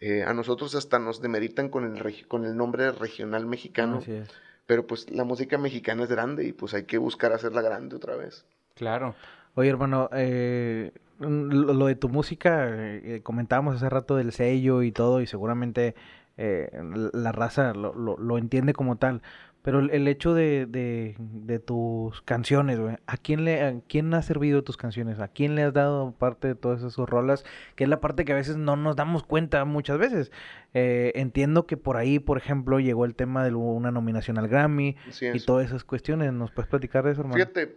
[0.00, 4.00] Eh, a nosotros hasta nos demeritan con el, con el nombre regional mexicano,
[4.66, 8.16] pero pues la música mexicana es grande y pues hay que buscar hacerla grande otra
[8.16, 8.44] vez.
[8.74, 9.14] Claro.
[9.54, 15.20] Oye, hermano, eh, lo, de tu música, eh, comentábamos hace rato del sello y todo,
[15.20, 15.94] y seguramente
[16.36, 16.70] eh,
[17.12, 19.22] la raza lo, lo, entiende como tal.
[19.62, 24.64] Pero el, hecho de, de, tus canciones, güey, ¿a quién le a quién ha servido
[24.64, 25.20] tus canciones?
[25.20, 27.44] ¿A quién le has dado parte de todas esas rolas?
[27.76, 30.32] Que es la parte que a veces no nos damos cuenta muchas veces.
[30.72, 35.40] entiendo que por ahí, por ejemplo, llegó el tema de una nominación al Grammy y
[35.40, 36.32] todas esas cuestiones.
[36.32, 37.36] ¿Nos puedes platicar de eso, hermano?
[37.36, 37.76] Fíjate,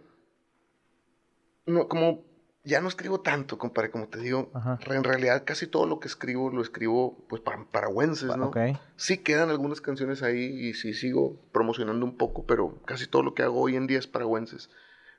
[1.66, 2.24] no, como
[2.66, 4.50] ya no escribo tanto, compadre, como te digo.
[4.90, 8.50] En realidad, casi todo lo que escribo lo escribo pues para paraguenses, ¿no?
[8.96, 13.34] Sí quedan algunas canciones ahí y sí sigo promocionando un poco, pero casi todo lo
[13.34, 14.68] que hago hoy en día es paraguenses.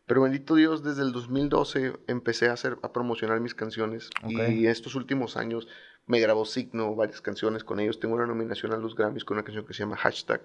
[0.05, 4.95] Pero bendito Dios, desde el 2012 empecé a hacer a promocionar mis canciones y estos
[4.95, 5.69] últimos años
[6.05, 7.99] me grabó Signo, varias canciones con ellos.
[8.01, 10.41] Tengo una nominación a los Grammys con una canción que se llama Hashtag.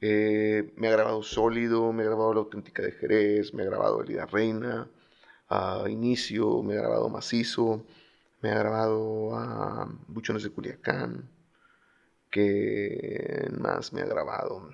[0.00, 4.02] Eh, me ha grabado Sólido, me ha grabado La Auténtica de Jerez, me ha grabado
[4.02, 4.88] Elida Reina
[5.52, 7.84] a Inicio, me ha grabado Macizo,
[8.40, 11.30] me ha grabado a Buchones de Culiacán,
[12.30, 14.70] que más me ha grabado.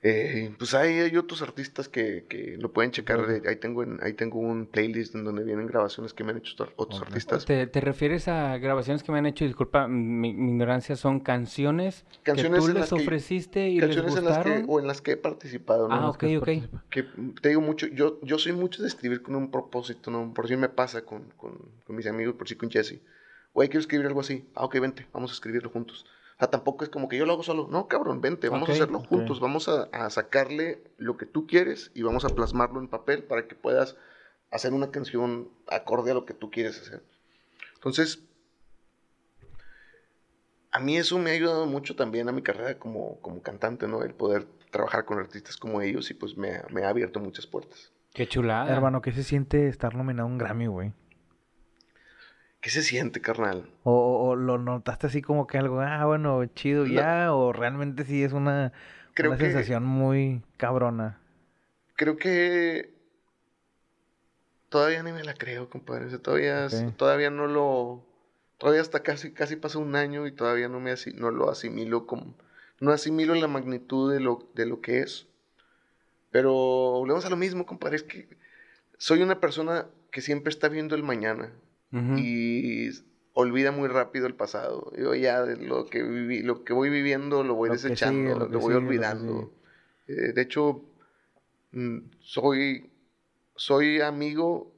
[0.00, 3.24] Eh, pues hay, otros artistas que, lo pueden checar.
[3.46, 7.02] Ahí tengo, ahí tengo un playlist en donde vienen grabaciones que me han hecho otros
[7.02, 7.44] artistas.
[7.44, 9.44] ¿Te, refieres a grabaciones que me han hecho?
[9.44, 14.66] Disculpa, mi, ignorancia, son canciones, canciones que tú les ofreciste y les gustaron?
[14.68, 15.88] o en las que he participado.
[15.90, 16.48] Ah, ok, ok.
[16.90, 17.04] Que
[17.42, 20.32] te digo mucho, yo, yo soy mucho de escribir con un propósito, ¿no?
[20.32, 23.00] Por si me pasa con, con, con mis amigos, por si con Jesse.
[23.52, 24.48] Oye, quiero escribir algo así.
[24.54, 26.06] Ah, ok, vente, vamos a escribirlo juntos.
[26.38, 27.66] O sea, tampoco es como que yo lo hago solo.
[27.68, 29.40] No, cabrón, vente, vamos a hacerlo juntos.
[29.40, 33.56] Vamos a, sacarle lo que tú quieres y vamos a plasmarlo en papel para que
[33.56, 33.96] puedas
[34.52, 37.02] hacer una canción acorde a lo que tú quieres hacer.
[37.74, 38.22] Entonces,
[40.70, 44.04] a mí eso me ha ayudado mucho también a mi carrera como, como cantante, ¿no?
[44.04, 47.90] El poder trabajar con artistas como ellos y pues me, me ha abierto muchas puertas.
[48.14, 48.72] Qué chulada.
[48.72, 50.92] Hermano, ¿qué se siente estar nominado a un Grammy, güey?
[52.60, 53.70] ¿Qué se siente, carnal?
[53.84, 58.32] O, lo notaste así como que algo, ah, bueno, chido ya, o realmente sí es
[58.32, 58.72] una,
[59.14, 61.20] sensación muy cabrona.
[61.94, 62.92] Creo que
[64.68, 66.18] todavía ni me la creo, compadre.
[66.18, 68.04] todavía, todavía no lo.
[68.58, 72.34] Todavía hasta casi, casi pasó un año y todavía no me no lo asimilo como.
[72.80, 75.28] No asimilo la magnitud de lo, de lo que es.
[76.32, 77.96] Pero volvemos a lo mismo, compadre.
[77.96, 78.28] Es que
[78.96, 81.52] soy una persona que siempre está viendo el mañana
[81.90, 82.90] y
[83.32, 84.92] olvida muy rápido el pasado.
[84.96, 88.74] Yo ya lo que viví, lo que voy viviendo lo voy desechando, lo, que voy
[88.74, 89.52] olvidando.
[90.08, 90.82] Eh, de hecho,
[91.72, 92.90] mm, soy,
[93.54, 94.72] soy amigo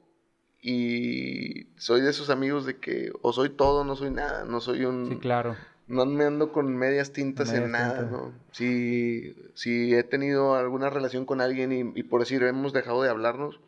[0.61, 4.85] y soy de esos amigos de que o soy todo, no soy nada, no soy
[4.85, 5.09] un...
[5.09, 5.55] Sí, claro.
[5.87, 8.31] No me ando con medias tintas en nada, ¿no?
[8.51, 13.09] Si, si he tenido alguna relación con alguien y, y, por decir hemos dejado de
[13.09, 13.59] hablarnos,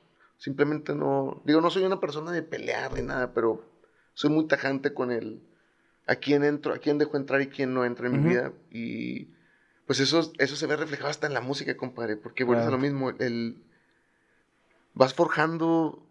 [0.44, 1.42] simplemente no...
[1.46, 3.64] Digo, no soy una persona de pelear ni nada, pero
[4.14, 5.42] soy muy tajante con el...
[6.06, 8.52] A quién entro, a quién dejo entrar y quién no entra en mi vida.
[8.70, 9.30] Y
[9.88, 12.78] pues eso, eso se ve reflejado hasta en la música, compadre, porque bueno, es lo
[12.78, 13.64] mismo, el...
[14.94, 16.06] Vas forjando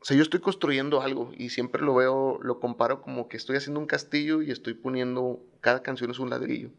[0.00, 3.56] o sea, yo estoy construyendo algo y siempre lo veo, lo comparo como que estoy
[3.56, 6.70] haciendo un castillo y estoy poniendo, cada canción es un ladrillo.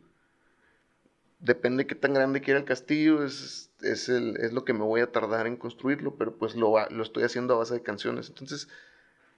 [1.39, 4.83] Depende de qué tan grande quiera el castillo, es, es, el, es lo que me
[4.83, 8.29] voy a tardar en construirlo, pero pues lo, lo estoy haciendo a base de canciones.
[8.29, 8.67] Entonces,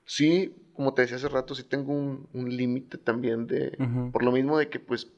[0.05, 3.77] sí, como te decía hace rato, sí tengo un, un límite también de,
[4.11, 5.11] por lo mismo de que pues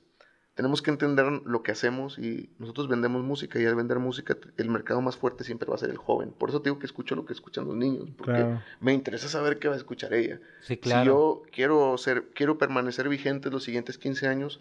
[0.56, 4.70] tenemos que entender lo que hacemos y nosotros vendemos música y al vender música el
[4.70, 6.32] mercado más fuerte siempre va a ser el joven.
[6.32, 9.68] Por eso digo que escucho lo que escuchan los niños, porque me interesa saber qué
[9.68, 10.40] va a escuchar ella.
[10.62, 11.02] Sí, claro.
[11.02, 14.60] Si yo quiero, ser, quiero permanecer vigente los siguientes 15 años,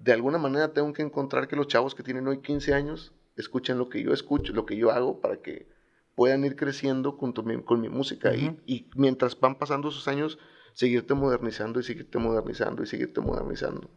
[0.00, 3.78] de alguna manera tengo que encontrar que los chavos que tienen hoy 15 años escuchen
[3.78, 5.66] lo que yo escucho, lo que yo hago para que
[6.14, 10.38] puedan ir creciendo junto con mi música y, y mientras van pasando sus años,
[10.74, 13.90] seguirte modernizando y seguirte modernizando y seguirte modernizando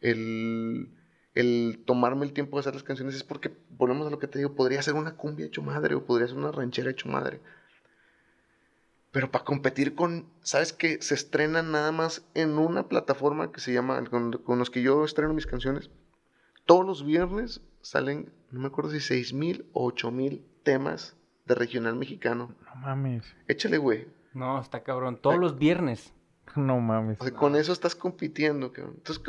[0.00, 0.90] el,
[1.34, 4.38] el tomarme el tiempo de hacer las canciones es porque, volvemos a lo que te
[4.38, 7.40] digo, podría ser una cumbia hecho madre o podría ser una ranchera hecho madre.
[9.10, 13.72] Pero para competir con, ¿sabes que Se estrenan nada más en una plataforma que se
[13.72, 15.90] llama, con, con los que yo estreno mis canciones.
[16.66, 21.16] Todos los viernes salen, no me acuerdo si seis mil o ocho mil temas
[21.46, 22.54] de regional mexicano.
[22.66, 23.24] No mames.
[23.46, 24.06] Échale, güey.
[24.34, 25.18] No, está cabrón.
[25.20, 26.12] Todos los viernes.
[26.54, 27.18] No mames.
[27.20, 28.96] O sea, con eso estás compitiendo, cabrón.
[28.98, 29.24] Entonces,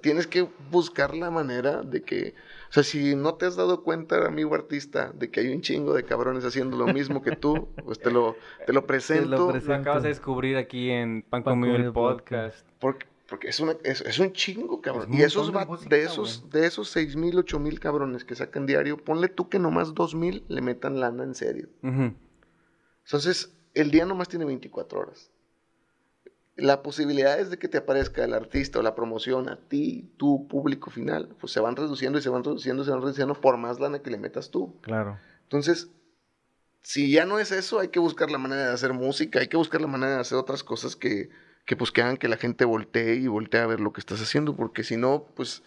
[0.00, 2.34] tienes que buscar la manera de que,
[2.70, 5.94] o sea, si no te has dado cuenta, amigo artista, de que hay un chingo
[5.94, 9.52] de cabrones haciendo lo mismo que tú, pues te lo, te lo presento.
[9.52, 12.66] Lo, acabas de descubrir aquí en Pan, Conmigo el podcast.
[12.80, 15.12] Porque, porque es, una, es, un chingo, cabrón.
[15.12, 15.52] y esos
[15.88, 19.58] de, esos, de esos 6 mil, 8 mil cabrones que sacan diario, ponle tú que
[19.58, 21.68] nomás 2 mil le metan lana en serio.
[21.82, 25.30] Entonces, el día nomás tiene 24 horas
[26.56, 30.48] la posibilidad es de que te aparezca el artista o la promoción a ti, tu
[30.48, 33.78] público final, pues se van reduciendo y se van reduciendo, se van reduciendo por más
[33.78, 34.74] lana que le metas tú.
[34.80, 35.18] Claro.
[35.42, 35.90] Entonces,
[36.82, 39.58] si ya no es eso, hay que buscar la manera de hacer música, hay que
[39.58, 41.28] buscar la manera de hacer otras cosas que,
[41.66, 44.22] que pues que hagan que la gente voltee y voltee a ver lo que estás
[44.22, 45.62] haciendo, porque si no, pues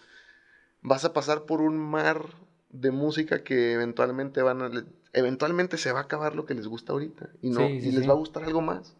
[0.82, 2.24] vas a pasar por un mar
[2.70, 4.70] de música que eventualmente van a,
[5.12, 8.12] eventualmente se va a acabar lo que les gusta ahorita y no y les va
[8.12, 8.96] a gustar algo más.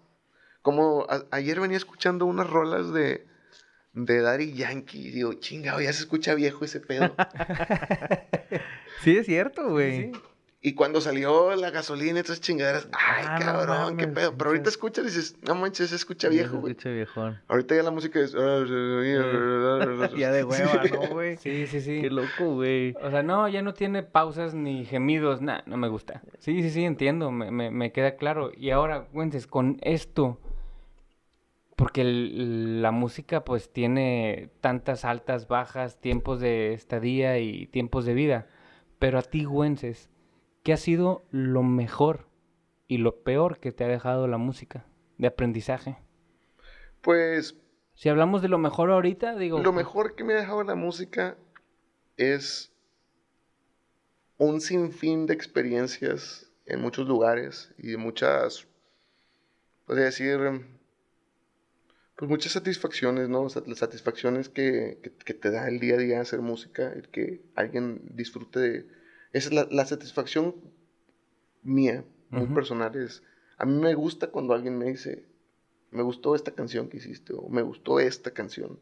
[0.63, 3.27] Como ayer venía escuchando unas rolas de,
[3.95, 5.09] de Daddy Yankee.
[5.09, 7.15] Y digo, chingado, ya se escucha viejo ese pedo.
[9.03, 10.13] sí, es cierto, güey.
[10.63, 14.37] Y cuando salió la gasolina y esas chingaderas, ay, ah, cabrón, qué pedo.
[14.37, 16.75] Pero ahorita escuchas y dices, no manches, se escucha viejo, güey.
[16.75, 17.41] Se escucha viejón.
[17.49, 18.33] Ahorita ya la música es.
[20.19, 21.39] ya de hueva, ¿no, güey?
[21.39, 22.03] Sí, sí, sí.
[22.03, 22.95] Qué loco, güey.
[23.01, 26.21] O sea, no, ya no tiene pausas ni gemidos, nada, no me gusta.
[26.41, 28.53] Sí, sí, sí, entiendo, me, me, me queda claro.
[28.55, 30.39] Y ahora, güentes, con esto
[31.81, 38.47] porque la música pues tiene tantas altas, bajas, tiempos de estadía y tiempos de vida.
[38.99, 40.11] Pero a ti, Güences,
[40.63, 42.27] ¿qué ha sido lo mejor
[42.89, 44.87] y lo peor que te ha dejado la música
[45.19, 45.99] de aprendizaje?
[47.01, 47.57] Pues...
[47.95, 49.59] Si hablamos de lo mejor ahorita, digo...
[49.61, 51.37] Lo mejor que me ha dejado la música
[52.17, 52.73] es
[54.39, 58.67] un sinfín de experiencias en muchos lugares y muchas,
[59.85, 60.39] podría decir,
[62.17, 63.47] pues muchas satisfacciones, ¿no?
[63.67, 68.01] Las satisfacciones que, que, te da el día a día hacer música, el que alguien
[68.15, 69.00] disfrute de...
[69.33, 70.55] Es la, la satisfacción
[71.63, 72.95] mía, muy personal.
[72.97, 73.23] Es,
[73.59, 75.25] a mí me gusta cuando alguien me dice,
[75.91, 78.79] me gustó esta canción que hiciste, o me gustó esta canción.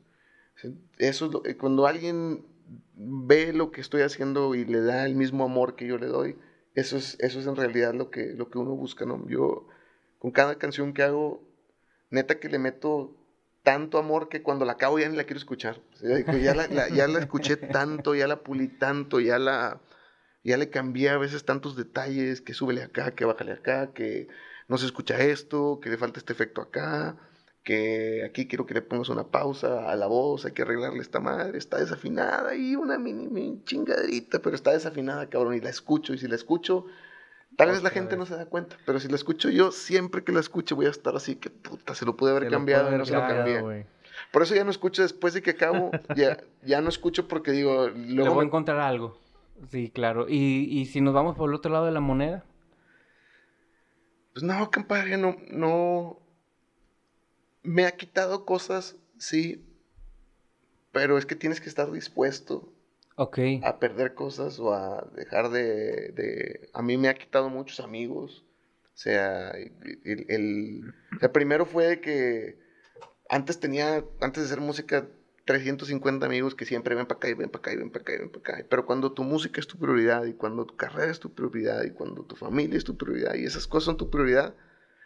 [0.99, 2.45] Eso es lo, eh, cuando alguien
[2.95, 6.37] ve lo que estoy haciendo y le da el mismo amor que yo le doy,
[6.75, 9.27] eso es, eso es en realidad lo que, lo que uno busca, ¿no?
[9.29, 9.67] Yo,
[10.19, 11.43] con cada canción que hago,
[12.11, 13.17] neta que le meto
[13.63, 15.81] tanto amor que cuando la acabo ya ni la quiero escuchar.
[16.01, 19.81] ya, la, ya la escuché tanto, ya la pulí tanto, ya la
[20.49, 24.29] ya le cambié a veces tantos detalles, que súbele acá, que bájale acá, que
[24.67, 27.17] no se escucha esto, que le falta este efecto acá,
[27.63, 31.21] que aquí quiero que le pongas una pausa a la voz, hay que arreglarle esta
[31.21, 33.63] madre, está desafinada y una mini, mini
[34.43, 36.87] pero está desafinada, cabrón, y la escucho, y si la escucho,
[37.57, 40.31] Tal vez la gente no se da cuenta, pero si la escucho yo, siempre que
[40.31, 43.05] la escucho voy a estar así, que puta, se lo pude haber cambiado y no
[43.05, 43.87] se lo cambié.
[44.31, 47.89] Por eso ya no escucho después de que acabo, ya, ya no escucho porque digo...
[47.89, 49.19] Luego voy a encontrar algo.
[49.71, 50.27] Sí, claro.
[50.29, 52.45] ¿Y, ¿Y si nos vamos por el otro lado de la moneda?
[54.33, 56.21] Pues no, compadre, no, no...
[57.63, 59.65] Me ha quitado cosas, sí,
[60.93, 62.73] pero es que tienes que estar dispuesto
[63.19, 68.45] a perder cosas o a dejar de, A mí me ha quitado muchos amigos.
[68.95, 70.95] O sea, el, el,
[71.33, 72.59] primero fue que
[73.29, 75.09] antes tenía, antes de hacer música,
[75.49, 78.13] 350 amigos que siempre ven para acá y ven para acá y ven para acá
[78.13, 78.67] y ven para acá.
[78.69, 81.91] Pero cuando tu música es tu prioridad y cuando tu carrera es tu prioridad y
[81.93, 84.55] cuando tu familia es tu prioridad y esas cosas son tu prioridad,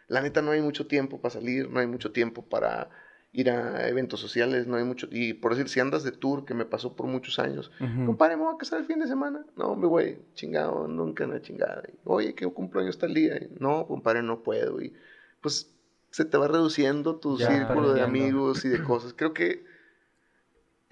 [0.09, 2.89] la neta no hay mucho tiempo para salir, no hay mucho tiempo para
[3.31, 5.07] ir a eventos sociales, no hay mucho.
[5.09, 7.71] Y por decir, si andas de tour, que me pasó por muchos años,
[8.05, 9.45] compadre, me voy a casar el fin de semana.
[9.55, 11.83] No, me voy, chingado, nunca una chingada.
[12.03, 13.39] Oye, que cumpleaños está el día.
[13.59, 14.81] no, compadre, no puedo.
[14.81, 14.93] Y
[15.39, 15.73] pues
[16.11, 19.13] se te va reduciendo tu círculo de amigos y de cosas.
[19.13, 19.71] Creo que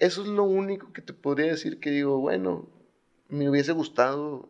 [0.02, 2.66] eso es lo único que te podría decir que digo, bueno,
[3.28, 4.48] me hubiese gustado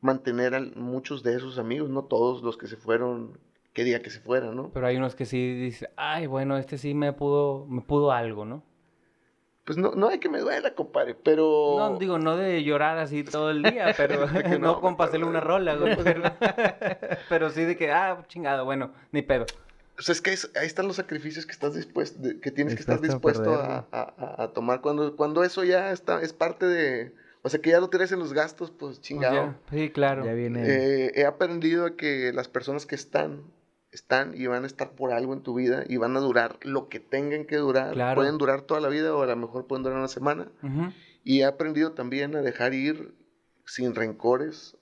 [0.00, 3.38] mantener a muchos de esos amigos, no todos los que se fueron
[3.72, 4.70] quería que se fuera, ¿no?
[4.74, 8.44] Pero hay unos que sí dicen, ay, bueno, este sí me pudo, me pudo algo,
[8.44, 8.64] ¿no?
[9.64, 11.76] Pues no, no hay que me duela, compadre, pero...
[11.78, 15.40] No, digo, no de llorar así todo el día, pero no, no con pasarle una
[15.40, 15.96] rola, güey.
[17.28, 19.46] pero sí de que, ah, chingado, bueno, ni pedo.
[20.00, 23.02] O sea, es que ahí están los sacrificios que estás dispuesto, que tienes que estar
[23.02, 27.14] dispuesto a, a, a, tomar cuando, cuando eso ya está, es parte de...
[27.42, 29.54] O sea, que ya lo tienes en los gastos, pues, pues chingado.
[29.70, 30.24] sí, claro.
[30.24, 30.62] Ya viene.
[30.66, 33.44] Eh, he aprendido a que las personas que están
[33.92, 36.88] están y van a estar por algo en tu vida y van a durar lo
[36.88, 37.94] que tengan que durar.
[38.14, 40.50] Pueden durar toda la vida o a lo mejor pueden durar una semana.
[41.24, 43.14] Y he aprendido también a dejar ir
[43.66, 44.78] sin rencores.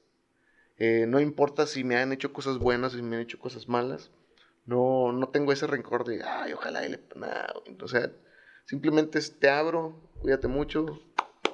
[0.77, 3.69] Eh, no importa si me han hecho cosas buenas o si me han hecho cosas
[3.69, 4.13] malas.
[4.69, 7.01] No, no tengo ese rencor de, ay, ojalá y le...
[7.83, 8.13] o sea,
[8.67, 11.01] simplemente te abro, cuídate mucho,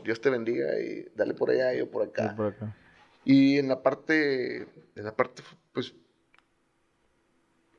[0.02, 2.34] Dios te bendiga y dale por allá, yo por acá.
[2.34, 2.76] por acá.
[3.24, 4.62] Y en la parte,
[4.96, 5.94] en la parte, pues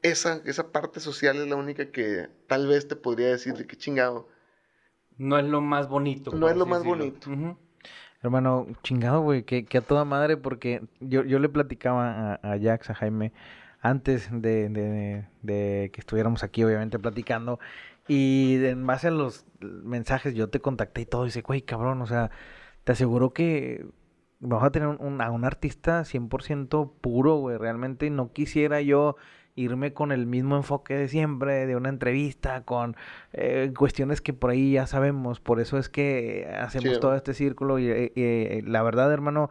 [0.03, 3.75] esa, esa parte social es la única que tal vez te podría decir de qué
[3.75, 4.29] chingado.
[5.17, 6.31] No es lo más bonito.
[6.31, 7.29] No es lo más bonito.
[8.21, 12.89] Hermano, chingado, güey, que, a toda madre, porque yo, yo le platicaba a, a Jax,
[12.89, 13.33] a Jaime,
[13.85, 14.67] antes de,
[15.41, 17.59] de, que estuviéramos aquí, obviamente, platicando,
[18.07, 22.01] y en base a los mensajes yo te contacté y todo, y dice, güey, cabrón,
[22.01, 22.31] o sea,
[22.83, 23.85] te aseguro que
[24.39, 29.17] vamos a tener un, a un artista 100% puro, güey, realmente no quisiera yo
[29.55, 32.95] irme con el mismo enfoque de siempre, de una entrevista, con
[33.33, 35.39] eh, cuestiones que por ahí ya sabemos.
[35.39, 39.49] Por eso es que hacemos todo este círculo y, eh, eh, la verdad, hermano,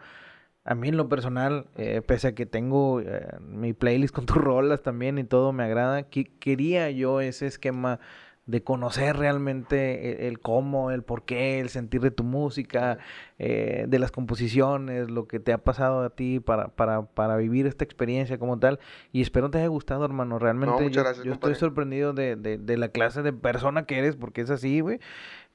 [0.64, 1.66] a mí en lo personal,
[2.06, 3.02] pese a que tengo
[3.40, 8.00] mi playlist con tus rolas también y todo me agrada, que quería yo ese esquema
[8.46, 12.98] de conocer realmente el, cómo, el por qué, el sentir de tu música,
[13.38, 17.66] eh, de las composiciones, lo que te ha pasado a ti para, para, para vivir
[17.66, 18.80] esta experiencia como tal.
[19.12, 20.38] Y espero te haya gustado, hermano.
[20.38, 21.02] Realmente yo,
[21.32, 25.00] estoy sorprendido de, de, la clase de persona que eres, porque es así, güey.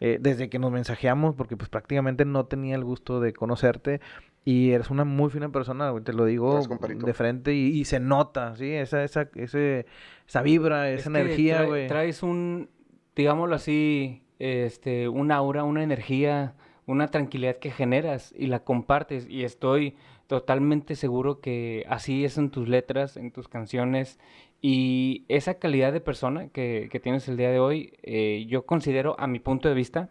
[0.02, 4.00] Eh, desde que nos mensajeamos, porque pues prácticamente no tenía el gusto de conocerte.
[4.46, 8.56] Y eres una muy fina persona, güey, te lo digo de frente y, se nota,
[8.56, 8.72] ¿sí?
[8.72, 9.86] Esa, esa, ese,
[10.28, 11.88] esa vibra, esa energía, güey.
[11.88, 12.70] traes un,
[13.16, 19.28] digámoslo así, este, una aura, una energía, una tranquilidad que generas y la compartes.
[19.30, 19.96] Y estoy
[20.28, 24.20] totalmente seguro que así es en tus letras, en tus canciones.
[24.62, 29.28] Y esa calidad de persona que, tienes el día de hoy, eh, yo considero, a
[29.28, 30.10] mi punto de vista,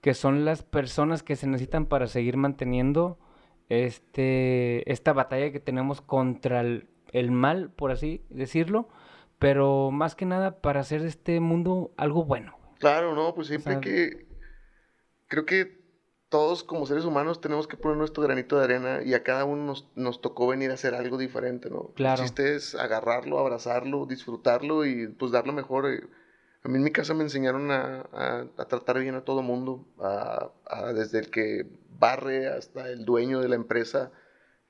[0.00, 3.18] que son las personas que se necesitan para seguir manteniendo
[3.68, 8.88] este, esta batalla que tenemos contra el mal, por así decirlo,
[9.38, 12.56] pero más que nada para hacer de este mundo algo bueno.
[12.78, 14.26] Claro, no, pues siempre que
[15.26, 15.84] creo que
[16.28, 19.64] todos como seres humanos tenemos que poner nuestro granito de arena y a cada uno
[19.64, 21.92] nos, nos tocó venir a hacer algo diferente, ¿no?
[21.94, 22.22] Claro.
[22.22, 26.08] El chiste es agarrarlo, abrazarlo, disfrutarlo y pues dar lo mejor.
[26.64, 30.50] A mí en mi casa me enseñaron a, a, tratar bien a todo mundo, a,
[30.94, 31.66] desde el que
[31.98, 34.10] barre hasta el dueño de la empresa,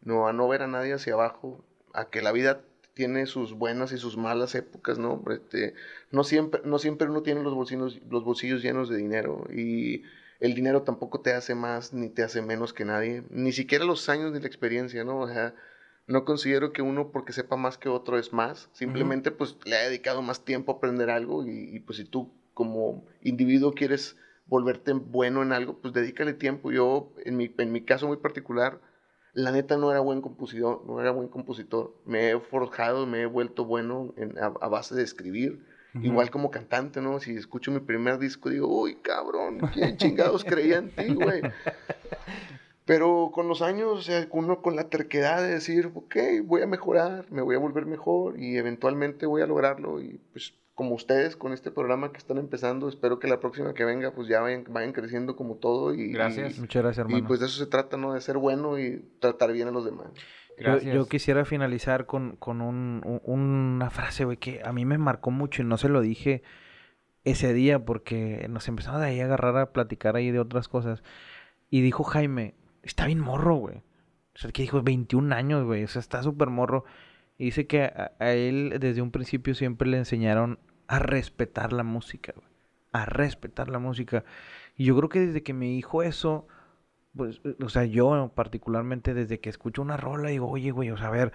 [0.01, 2.63] no, a no ver a nadie hacia abajo, a que la vida
[2.95, 5.23] tiene sus buenas y sus malas épocas, ¿no?
[5.31, 5.75] Este,
[6.11, 10.03] no, siempre, no siempre uno tiene los bolsillos, los bolsillos llenos de dinero y
[10.41, 14.09] el dinero tampoco te hace más ni te hace menos que nadie, ni siquiera los
[14.09, 15.21] años ni la experiencia, ¿no?
[15.21, 15.55] O sea,
[16.07, 19.85] no considero que uno porque sepa más que otro es más, simplemente pues le ha
[19.85, 25.43] dedicado más tiempo a aprender algo y, pues si tú como individuo quieres volverte bueno
[25.43, 26.71] en algo, pues dedícale tiempo.
[26.71, 28.81] Yo, en mi, en mi caso muy particular,
[29.33, 31.97] la neta no era buen compositor, no era buen compositor.
[32.05, 35.65] Me he forjado, me he vuelto bueno a, base de escribir.
[36.03, 37.21] Igual como cantante, ¿no?
[37.21, 41.41] Si escucho mi primer disco, digo, uy, cabrón, ¿quién chingados creía en ti, güey?
[42.87, 46.67] Pero con los años, o sea, uno con la terquedad de decir, ok, voy a
[46.67, 50.03] mejorar, me voy a volver mejor y eventualmente voy a lograrlo.
[50.03, 53.85] Y pues como ustedes con este programa que están empezando, espero que la próxima que
[53.85, 55.95] venga pues ya vayan, vayan creciendo como todo.
[55.95, 56.59] Y, gracias.
[56.59, 57.25] Muchas gracias, hermano.
[57.25, 58.13] Y pues de eso se trata, ¿no?
[58.13, 60.09] De ser bueno y tratar bien a los demás.
[60.59, 65.31] Yo, yo, quisiera finalizar con, con un, una frase, güey, que a mí me marcó
[65.31, 66.43] mucho y no se lo dije
[67.25, 71.03] ese día porque nos empezamos de ahí a agarrar a platicar ahí de otras cosas.
[71.71, 72.55] Y dijo Jaime,
[72.85, 73.79] está bien morro, güey.
[74.35, 75.85] O sea, que dijo 21 años, güey.
[75.85, 76.85] O sea, está súper morro.
[77.39, 82.33] Y dice que a, él desde un principio siempre le enseñaron a respetar la música,
[82.37, 82.49] güey.
[82.93, 84.25] A respetar la música.
[84.77, 86.47] Y yo creo que desde que me dijo eso,
[87.17, 91.09] pues, o sea, yo particularmente desde que escucho una rola digo, oye, güey, o sea,
[91.09, 91.33] a ver,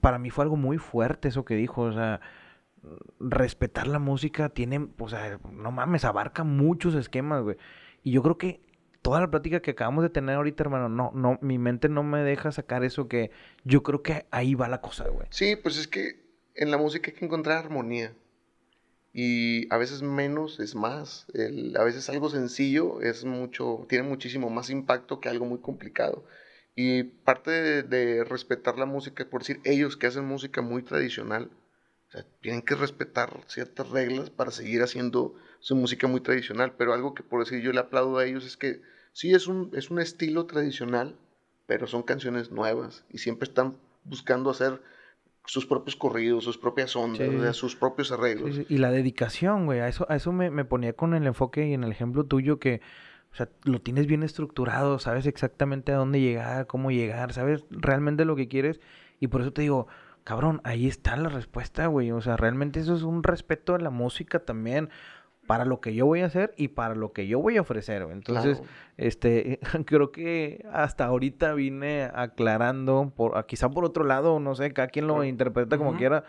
[0.00, 2.20] para mí fue algo muy fuerte eso que dijo, o sea,
[3.20, 7.56] respetar la música tiene, o sea, no mames, abarca muchos esquemas, güey.
[8.02, 8.67] Y yo creo que
[9.02, 12.22] toda la plática que acabamos de tener ahorita, hermano, no, no, mi mente no me
[12.22, 13.30] deja sacar eso que
[13.64, 15.26] yo creo que ahí va la cosa, güey.
[15.30, 16.20] Sí, pues es que
[16.54, 18.12] en la música hay que encontrar armonía.
[19.12, 21.26] Y a veces menos es más.
[21.76, 26.24] a veces algo sencillo es mucho, tiene muchísimo más impacto que algo muy complicado.
[26.76, 31.50] Y parte de, de respetar la música, por decir, ellos que hacen música muy tradicional,
[32.08, 36.74] o sea, tienen que respetar ciertas reglas para seguir haciendo su música muy tradicional.
[36.76, 38.80] Pero algo que por decir yo le aplaudo a ellos es que
[39.12, 41.16] sí es un, es un estilo tradicional,
[41.66, 44.80] pero son canciones nuevas y siempre están buscando hacer
[45.44, 48.60] sus propios corridos, sus propias ondas, sus propios arreglos.
[48.68, 51.72] Y la dedicación, güey, a eso, a eso me, me, ponía con el enfoque y
[51.72, 52.82] en el ejemplo tuyo que,
[53.32, 58.26] o sea, lo tienes bien estructurado, sabes exactamente a dónde llegar, cómo llegar, sabes realmente
[58.26, 58.78] lo que quieres
[59.20, 59.88] y por eso te digo,
[60.24, 62.12] cabrón, ahí está la respuesta, güey.
[62.12, 64.90] O sea, realmente eso es un respeto a la música también
[65.48, 68.06] para lo que yo voy a hacer y para lo que yo voy a ofrecer.
[68.12, 68.62] Entonces,
[68.98, 74.88] este, creo que hasta ahorita vine aclarando, por, quizá por otro lado, no sé, cada
[74.88, 76.24] quien lo interpreta como quiera,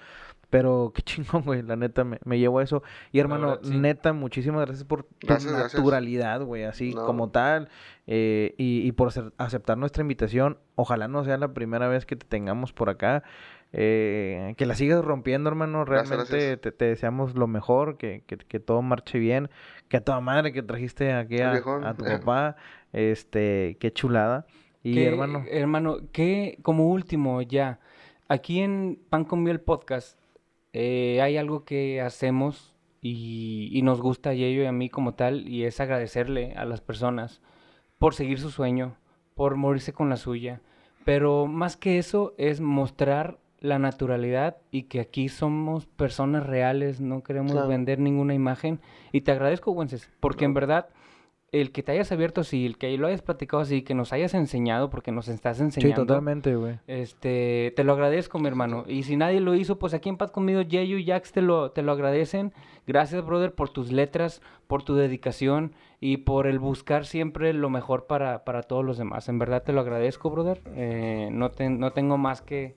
[0.50, 2.84] pero qué chingón, güey, la neta, me, me llevo eso.
[3.12, 7.70] Y hermano, neta, muchísimas gracias por tu naturalidad, güey, así como tal,
[8.08, 10.58] eh, y, y por aceptar nuestra invitación.
[10.76, 13.24] Ojalá no sea la primera vez que te tengamos por acá.
[13.72, 15.86] Eh, que la sigas rompiendo, hermano.
[15.86, 19.50] Realmente Te, deseamos lo mejor, que, que, todo marche bien.
[19.88, 21.62] Que a toda madre que trajiste aquí a,
[21.95, 22.56] tu papá.
[22.93, 24.45] Este, qué chulada.
[24.82, 25.43] Y hermano.
[25.50, 27.80] Hermano, que como último ya,
[28.28, 30.18] aquí en Pan con Miel Podcast
[30.74, 35.13] eh, hay algo que hacemos y, y nos gusta a ello y a mí como
[35.13, 37.41] tal, y es agradecerle a las personas
[37.97, 38.95] por seguir su sueño,
[39.36, 40.61] por morirse con la suya.
[41.05, 47.24] Pero más que eso es mostrar la naturalidad y que aquí somos personas reales, no
[47.24, 48.80] queremos vender ninguna imagen.
[49.11, 50.89] Y te agradezco, Wences, porque en verdad
[51.52, 54.34] el que te hayas abierto así, el que lo hayas platicado así, que nos hayas
[54.34, 56.02] enseñado, porque nos estás enseñando.
[56.02, 56.80] Sí, totalmente, güey.
[56.88, 58.86] Este, te lo agradezco, mi hermano.
[58.88, 61.72] Y si nadie lo hizo, pues aquí en paz conmigo, Yeyo y Jax te lo,
[61.72, 62.54] te lo agradecen.
[62.88, 68.08] Gracias, brother, por tus letras, por tu dedicación y por el buscar siempre lo mejor
[68.08, 69.30] para, para todos los demás.
[69.30, 70.62] En verdad te lo agradezco, brother.
[70.76, 72.76] Eh, no, no tengo más que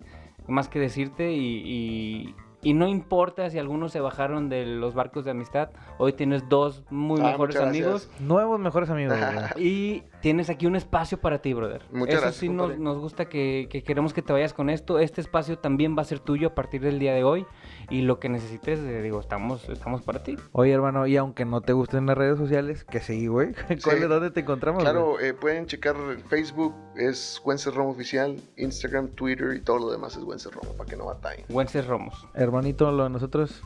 [0.49, 5.33] más que decirte y, y, no importa si algunos se bajaron de los barcos de
[5.33, 8.09] amistad, hoy tienes dos muy ah, mejores amigos.
[8.21, 9.19] Nuevos mejores amigos.
[9.57, 11.83] y tienes aquí un espacio para ti, brother.
[11.91, 14.99] Muchas Eso sí nos, nos, gusta que, que, queremos que te vayas con esto.
[14.99, 17.45] Este espacio también va a ser tuyo a partir del día de hoy.
[17.91, 20.37] Y lo que necesites, eh, digo, estamos, estamos para ti.
[20.53, 23.53] Oye, hermano, y aunque no te gusten las redes sociales, que sí, güey.
[23.85, 24.83] ¿Cuál es dónde te encontramos?
[24.83, 25.97] Claro, eh, pueden checar
[26.29, 30.89] Facebook, es Wences Romo Oficial, Instagram, Twitter y todo lo demás es Wences Romo, para
[30.89, 31.45] que no batallen.
[31.49, 32.27] Wences Romos.
[32.35, 33.63] Hermanito, lo de nosotros.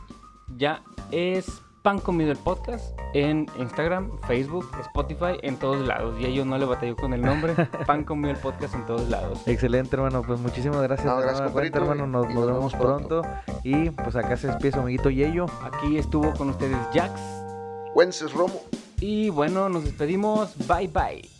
[0.55, 6.19] Ya es Pan Comido el Podcast en Instagram, Facebook, Spotify, en todos lados.
[6.19, 7.53] Y a ellos no le batalló con el nombre.
[7.87, 9.47] Pan Comido el Podcast en todos lados.
[9.47, 10.21] Excelente, hermano.
[10.21, 11.07] Pues muchísimas gracias.
[11.07, 12.05] No, gracias hermano.
[12.05, 13.21] Nos, vemos, pronto.
[13.63, 15.45] Y pues acá se despide su amiguito Yello.
[15.63, 17.21] Aquí estuvo con ustedes Jax.
[17.95, 18.59] Wences Romo.
[18.99, 20.57] Y bueno, nos despedimos.
[20.67, 21.36] Bye bye.